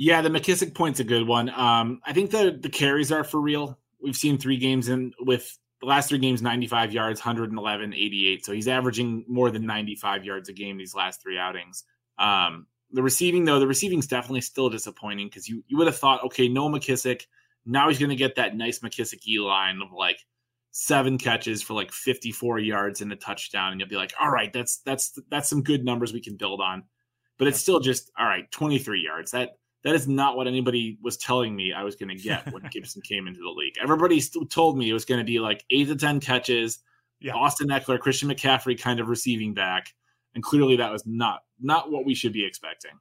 [0.00, 1.50] Yeah, the McKissick point's a good one.
[1.50, 3.78] Um, I think the the carries are for real.
[4.02, 8.52] We've seen three games in with the last three games 95 yards 111 88 so
[8.52, 11.84] he's averaging more than 95 yards a game these last three outings
[12.18, 16.22] um, the receiving though, the receiving's definitely still disappointing because you you would have thought,
[16.24, 17.22] okay, no mckissick
[17.66, 20.24] now he's going to get that nice mckissick E line of like
[20.72, 24.52] seven catches for like 54 yards and a touchdown, and you'll be like, all right,
[24.52, 26.84] that's that's that's some good numbers we can build on.
[27.38, 29.30] But it's still just all right, 23 yards.
[29.32, 32.62] That that is not what anybody was telling me I was going to get when
[32.70, 33.74] Gibson came into the league.
[33.82, 36.80] Everybody still told me it was going to be like eight to ten catches,
[37.20, 37.34] yeah.
[37.34, 39.92] Austin Ekeler, Christian McCaffrey kind of receiving back
[40.34, 42.92] and clearly that was not not what we should be expecting.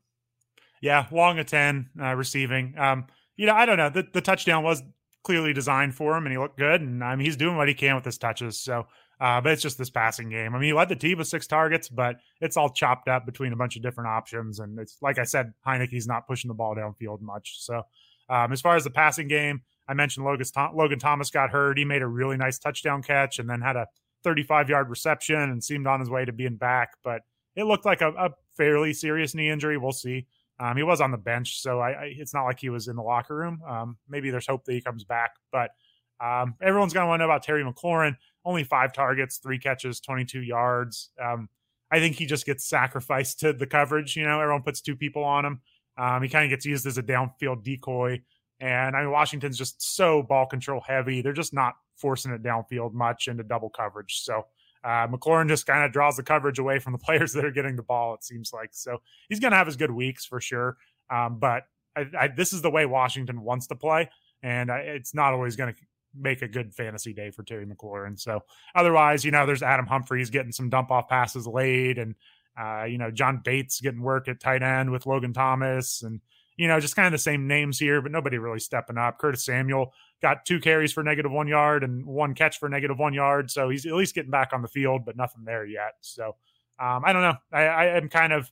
[0.82, 2.78] Yeah, long a ten uh, receiving.
[2.78, 3.90] Um, you know, I don't know.
[3.90, 4.84] The, the touchdown was
[5.24, 6.82] clearly designed for him, and he looked good.
[6.82, 8.58] And I mean, he's doing what he can with his touches.
[8.58, 8.88] So,
[9.20, 10.56] uh, but it's just this passing game.
[10.56, 13.52] I mean, he led the team with six targets, but it's all chopped up between
[13.52, 14.60] a bunch of different options.
[14.60, 17.58] And it's like I said, Heinicke's not pushing the ball downfield much.
[17.60, 17.84] So,
[18.30, 21.78] um, as far as the passing game, I mentioned Logan, Logan Thomas got hurt.
[21.78, 23.88] He made a really nice touchdown catch and then had a
[24.24, 26.92] 35 yard reception and seemed on his way to being back.
[27.04, 27.22] But
[27.56, 29.78] it looked like a, a fairly serious knee injury.
[29.78, 30.28] We'll see.
[30.60, 32.98] Um, he was on the bench, so I, I, it's not like he was in
[32.98, 33.62] the locker room.
[33.68, 35.72] Um, maybe there's hope that he comes back, but
[36.20, 38.18] um, everyone's going to want to know about Terry McLaurin.
[38.46, 41.12] Only five targets, three catches, 22 yards.
[41.22, 41.50] Um,
[41.92, 44.16] I think he just gets sacrificed to the coverage.
[44.16, 45.62] You know, everyone puts two people on him.
[45.98, 48.22] Um, he kind of gets used as a downfield decoy.
[48.60, 51.22] And I mean, Washington's just so ball control heavy.
[51.22, 54.22] They're just not forcing it downfield much into double coverage.
[54.22, 54.46] So
[54.84, 57.76] uh, McLaurin just kind of draws the coverage away from the players that are getting
[57.76, 58.14] the ball.
[58.14, 60.78] It seems like so he's going to have his good weeks for sure.
[61.10, 61.64] Um, but
[61.96, 64.10] I, I, this is the way Washington wants to play,
[64.44, 65.80] and I, it's not always going to
[66.16, 68.20] make a good fantasy day for Terry McLaurin.
[68.20, 68.42] So
[68.76, 72.16] otherwise, you know, there's Adam Humphries getting some dump off passes late, and
[72.60, 76.22] uh, you know John Bates getting work at tight end with Logan Thomas, and
[76.58, 79.20] you know just kind of the same names here, but nobody really stepping up.
[79.20, 83.14] Curtis Samuel got two carries for negative one yard and one catch for negative one
[83.14, 83.50] yard.
[83.50, 85.94] So he's at least getting back on the field, but nothing there yet.
[86.02, 86.36] So
[86.80, 87.36] um, I don't know.
[87.52, 88.52] I, I am kind of,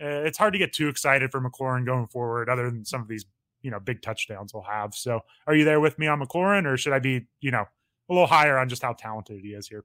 [0.00, 3.08] uh, it's hard to get too excited for McLaurin going forward, other than some of
[3.08, 3.26] these
[3.64, 4.94] you know big touchdowns he'll have.
[4.94, 7.64] So, are you there with me on McLaurin, or should I be you know
[8.08, 9.84] a little higher on just how talented he is here?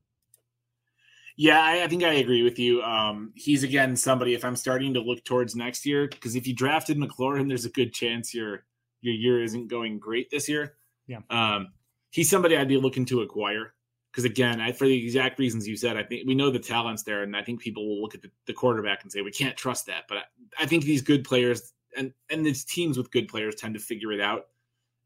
[1.38, 2.82] Yeah, I, I, think I agree with you.
[2.82, 4.34] Um, he's again somebody.
[4.34, 7.70] If I'm starting to look towards next year, because if you drafted McLaurin, there's a
[7.70, 8.66] good chance your
[9.02, 10.76] your year isn't going great this year.
[11.08, 11.20] Yeah.
[11.30, 11.70] Um,
[12.12, 13.74] he's somebody I'd be looking to acquire
[14.12, 17.04] because again, I, for the exact reasons you said, I think we know the talent's
[17.04, 19.56] there, and I think people will look at the, the quarterback and say we can't
[19.56, 20.06] trust that.
[20.08, 23.74] But I, I, think these good players and and these teams with good players tend
[23.74, 24.48] to figure it out.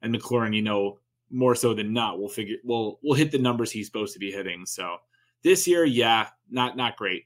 [0.01, 3.71] And McLaurin, you know, more so than not, will figure will will hit the numbers
[3.71, 4.65] he's supposed to be hitting.
[4.65, 4.97] So
[5.43, 7.25] this year, yeah, not not great,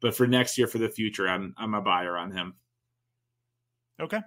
[0.00, 2.54] but for next year, for the future, I'm I'm a buyer on him.
[4.00, 4.20] Okay,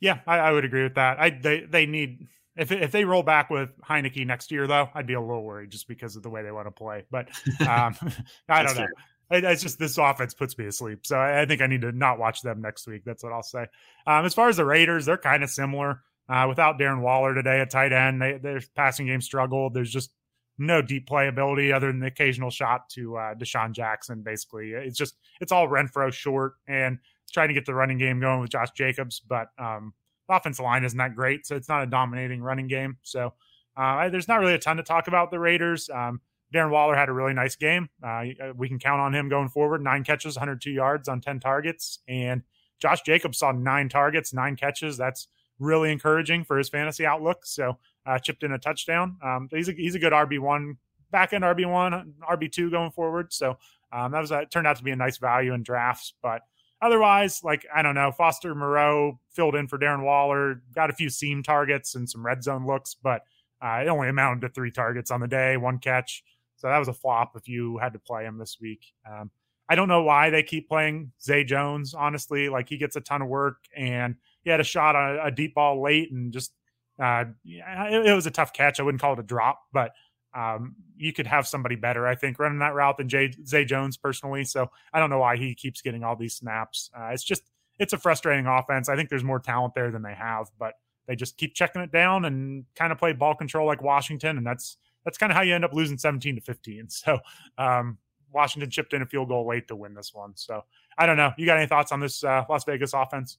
[0.00, 1.18] yeah, I, I would agree with that.
[1.20, 2.26] I they they need
[2.58, 5.70] if if they roll back with Heinicke next year, though, I'd be a little worried
[5.70, 7.04] just because of the way they want to play.
[7.10, 7.28] But
[7.60, 7.96] um,
[8.48, 8.86] I don't know.
[9.30, 12.18] It, it's just this offense puts me asleep, so I, think I need to not
[12.18, 13.02] watch them next week.
[13.04, 13.66] That's what I'll say.
[14.06, 16.02] Um, as far as the Raiders, they're kind of similar.
[16.28, 19.74] Uh, without Darren Waller today at tight end, they, their passing game struggled.
[19.74, 20.10] There's just
[20.58, 24.22] no deep playability other than the occasional shot to uh, DeSean Jackson.
[24.22, 26.98] Basically, it's just it's all Renfrow short and
[27.32, 29.94] trying to get the running game going with Josh Jacobs, but um,
[30.28, 32.96] the offensive line isn't that great, so it's not a dominating running game.
[33.02, 33.32] So
[33.76, 35.88] uh, there's not really a ton to talk about the Raiders.
[35.88, 36.20] Um,
[36.52, 37.88] Darren Waller had a really nice game.
[38.02, 38.24] Uh,
[38.56, 39.82] we can count on him going forward.
[39.82, 42.42] Nine catches, 102 yards on 10 targets, and
[42.78, 44.96] Josh Jacobs saw nine targets, nine catches.
[44.96, 45.28] That's
[45.58, 47.44] really encouraging for his fantasy outlook.
[47.44, 49.18] So uh, chipped in a touchdown.
[49.22, 50.76] Um, he's a he's a good RB one,
[51.10, 53.32] back end RB one, RB two going forward.
[53.32, 53.58] So
[53.92, 56.14] um, that was a, turned out to be a nice value in drafts.
[56.22, 56.42] But
[56.80, 61.10] otherwise, like I don't know, Foster Moreau filled in for Darren Waller, got a few
[61.10, 63.22] seam targets and some red zone looks, but
[63.60, 66.22] uh, it only amounted to three targets on the day, one catch.
[66.58, 68.84] So that was a flop if you had to play him this week.
[69.10, 69.30] Um,
[69.68, 71.94] I don't know why they keep playing Zay Jones.
[71.94, 75.30] Honestly, like he gets a ton of work, and he had a shot on a
[75.30, 76.52] deep ball late, and just
[77.00, 78.80] uh, it, it, was a tough catch.
[78.80, 79.92] I wouldn't call it a drop, but
[80.34, 83.96] um, you could have somebody better, I think, running that route than Jay, Zay Jones
[83.96, 84.44] personally.
[84.44, 86.90] So I don't know why he keeps getting all these snaps.
[86.98, 87.42] Uh, it's just
[87.78, 88.88] it's a frustrating offense.
[88.88, 90.74] I think there's more talent there than they have, but
[91.06, 94.46] they just keep checking it down and kind of play ball control like Washington, and
[94.46, 94.76] that's
[95.08, 96.88] that's kind of how you end up losing 17 to 15.
[96.98, 97.18] So
[97.56, 97.96] um,
[98.30, 100.32] Washington chipped in a field goal late to win this one.
[100.34, 100.64] So
[100.98, 101.32] I don't know.
[101.38, 103.38] You got any thoughts on this uh, Las Vegas offense?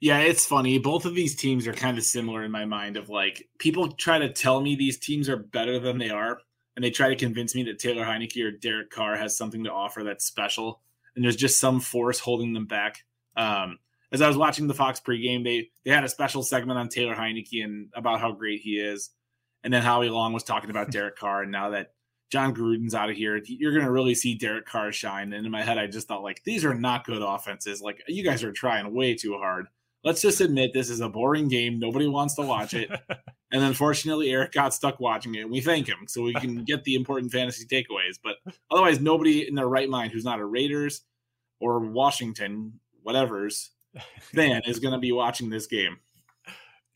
[0.00, 0.78] Yeah, it's funny.
[0.78, 2.96] Both of these teams are kind of similar in my mind.
[2.96, 6.38] Of like, people try to tell me these teams are better than they are,
[6.76, 9.72] and they try to convince me that Taylor Heinicke or Derek Carr has something to
[9.72, 10.80] offer that's special,
[11.16, 13.04] and there's just some force holding them back.
[13.36, 13.78] Um,
[14.12, 17.14] as I was watching the Fox pregame, they they had a special segment on Taylor
[17.14, 19.10] Heinicke and about how great he is,
[19.66, 21.92] and then Howie Long was talking about Derek Carr, and now that
[22.32, 25.34] Jon Gruden's out of here, you're going to really see Derek Carr shine.
[25.34, 27.82] And in my head, I just thought like these are not good offenses.
[27.82, 29.66] Like you guys are trying way too hard
[30.06, 31.80] let's just admit this is a boring game.
[31.80, 32.88] Nobody wants to watch it.
[33.52, 35.40] and unfortunately, Eric got stuck watching it.
[35.40, 38.18] And we thank him so we can get the important fantasy takeaways.
[38.22, 38.36] But
[38.70, 41.02] otherwise, nobody in their right mind who's not a Raiders
[41.60, 43.72] or Washington, whatever's
[44.20, 45.98] fan is going to be watching this game.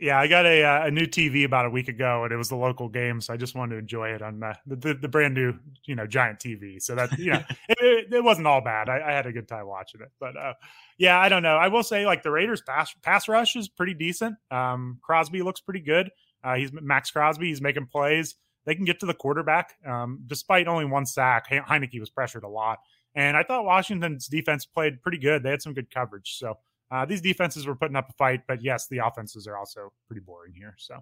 [0.01, 2.49] Yeah, I got a uh, a new TV about a week ago, and it was
[2.49, 5.35] the local game, so I just wanted to enjoy it on the the, the brand
[5.35, 5.53] new
[5.85, 6.81] you know giant TV.
[6.81, 8.89] So that you know it, it, wasn't all bad.
[8.89, 10.55] I, I, had a good time watching it, but uh,
[10.97, 11.57] yeah, I don't know.
[11.57, 14.37] I will say like the Raiders pass pass rush is pretty decent.
[14.51, 16.11] Um, Crosby looks pretty good.
[16.43, 17.49] Uh, he's Maxx Crosby.
[17.49, 18.37] He's making plays.
[18.65, 19.75] They can get to the quarterback.
[19.87, 22.79] Um, despite only one sack, Heinicke was pressured a lot,
[23.15, 25.43] and I thought Washington's defense played pretty good.
[25.43, 26.39] They had some good coverage.
[26.39, 26.57] So
[26.91, 30.21] uh, these defenses were putting up a fight, but yes, the offenses are also pretty
[30.21, 30.75] boring here.
[30.79, 30.97] So,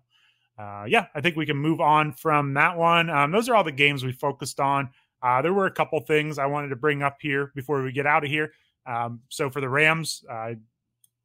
[0.59, 3.09] uh, yeah, I think we can move on from that one.
[3.11, 4.91] Um, those are all the games we focused on.
[5.23, 8.07] Uh, there were a couple things I wanted to bring up here before we get
[8.07, 8.53] out of here.
[8.87, 10.55] Um, so for the Rams, uh,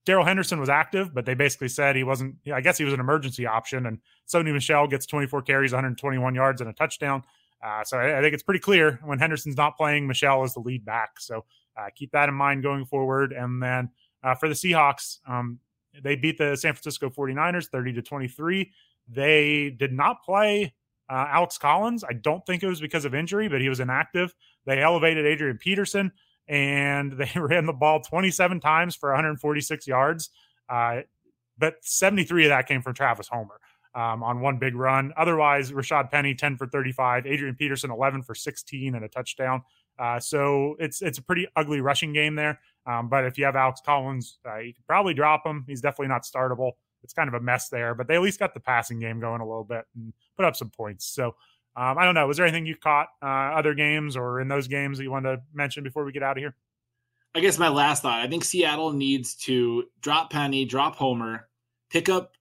[0.06, 2.36] Darrell Henderson was active, but they basically said he wasn't.
[2.54, 3.86] I guess he was an emergency option.
[3.86, 7.24] And Sony Michel gets 24 carries, 121 yards, and a touchdown.
[7.64, 10.60] Uh, so I, I, think it's pretty clear when Henderson's not playing, Michel is the
[10.60, 11.20] lead back.
[11.20, 11.46] So
[11.78, 13.32] uh, keep that in mind going forward.
[13.32, 13.90] And then
[14.24, 15.60] uh, for the Seahawks, um,
[16.04, 18.72] they beat the San Francisco 49ers 30 to 23.
[19.08, 20.74] They did not play
[21.10, 22.04] uh, Alex Collins.
[22.04, 24.34] I don't think it was because of injury, but he was inactive.
[24.66, 26.12] They elevated Adrian Peterson
[26.48, 30.30] and they ran the ball 27 times for 146 yards.
[30.70, 31.02] Uh,
[31.58, 33.60] but 73 of that came from Travis Homer
[33.94, 35.14] um, on one big run.
[35.18, 39.62] Otherwise, Rashaad Penny 10 for 35, Adrian Peterson 11 for 16 and a touchdown.
[40.00, 42.60] Uh, so it's it's a pretty ugly rushing game there.
[42.86, 45.64] Um, but if you have Alex Collins, uh, you could probably drop him.
[45.68, 46.74] He's definitely not startable.
[47.04, 49.42] It's kind of a mess there, but they at least got the passing game going
[49.42, 51.06] a little bit and put up some points.
[51.06, 51.36] So
[51.76, 52.28] um, I don't know.
[52.28, 55.38] Was there anything you caught uh, other games or in those games that you wanted
[55.38, 56.56] to mention before we get out of here?
[57.36, 58.20] I guess my last thought.
[58.20, 61.48] I think Seattle needs to drop Penny, drop Homer,
[61.90, 62.34] pick up,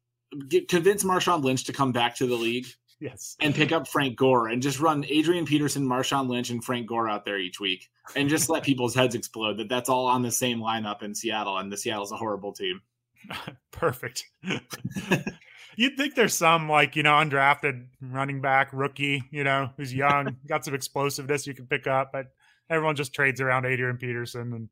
[0.49, 2.67] get, convince Marshawn Lynch to come back to the league.
[3.03, 3.37] Yes.
[3.41, 7.09] And pick up Frank Gore and just run Adrian Peterson, Marshawn Lynch, and Frank Gore
[7.09, 10.31] out there each week and just let people's heads explode that that's all on the
[10.31, 12.81] same lineup in Seattle and the Seattle's a horrible team.
[13.73, 14.27] Perfect.
[15.77, 20.37] You'd think there's some like, you know, undrafted running back, rookie, you know, who's young,
[20.47, 22.27] got some explosiveness you can pick up, but
[22.71, 24.53] everyone just trades around Adrian Peterson.
[24.53, 24.69] And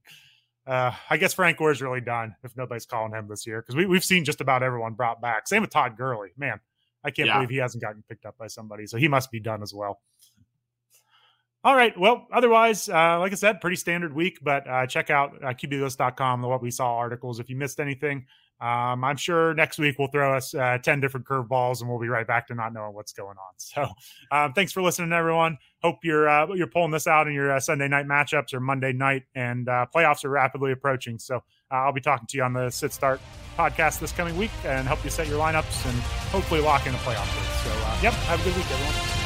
[0.68, 3.86] uh, I guess Frank Gore's really done if nobody's calling him this year because we,
[3.86, 5.48] we've seen just about everyone brought back.
[5.48, 6.30] Same with Todd Gurley.
[6.36, 6.60] Man,
[7.04, 7.34] I can't yeah.
[7.34, 8.86] believe he hasn't gotten picked up by somebody.
[8.86, 10.00] So he must be done as well.
[11.62, 11.98] All right.
[11.98, 16.40] Well, otherwise, uh, like I said, pretty standard week, but uh, check out uh, QBList.com,
[16.40, 17.38] the What We Saw articles.
[17.38, 18.24] If you missed anything,
[18.62, 22.08] um, I'm sure next week we'll throw us uh, 10 different curveballs and we'll be
[22.08, 23.36] right back to not knowing what's going on.
[23.58, 23.88] So
[24.32, 25.56] um, thanks for listening, everyone.
[25.82, 28.92] Hope you're uh, you're pulling this out in your uh, Sunday night matchups or Monday
[28.92, 31.18] night, and uh, playoffs are rapidly approaching.
[31.18, 33.20] So uh, I'll be talking to you on the Sit Start
[33.58, 35.98] podcast this coming week and help you set your lineups and
[36.32, 37.26] hopefully lock in a playoff
[37.64, 39.19] So, uh, yep, have a good week, everyone.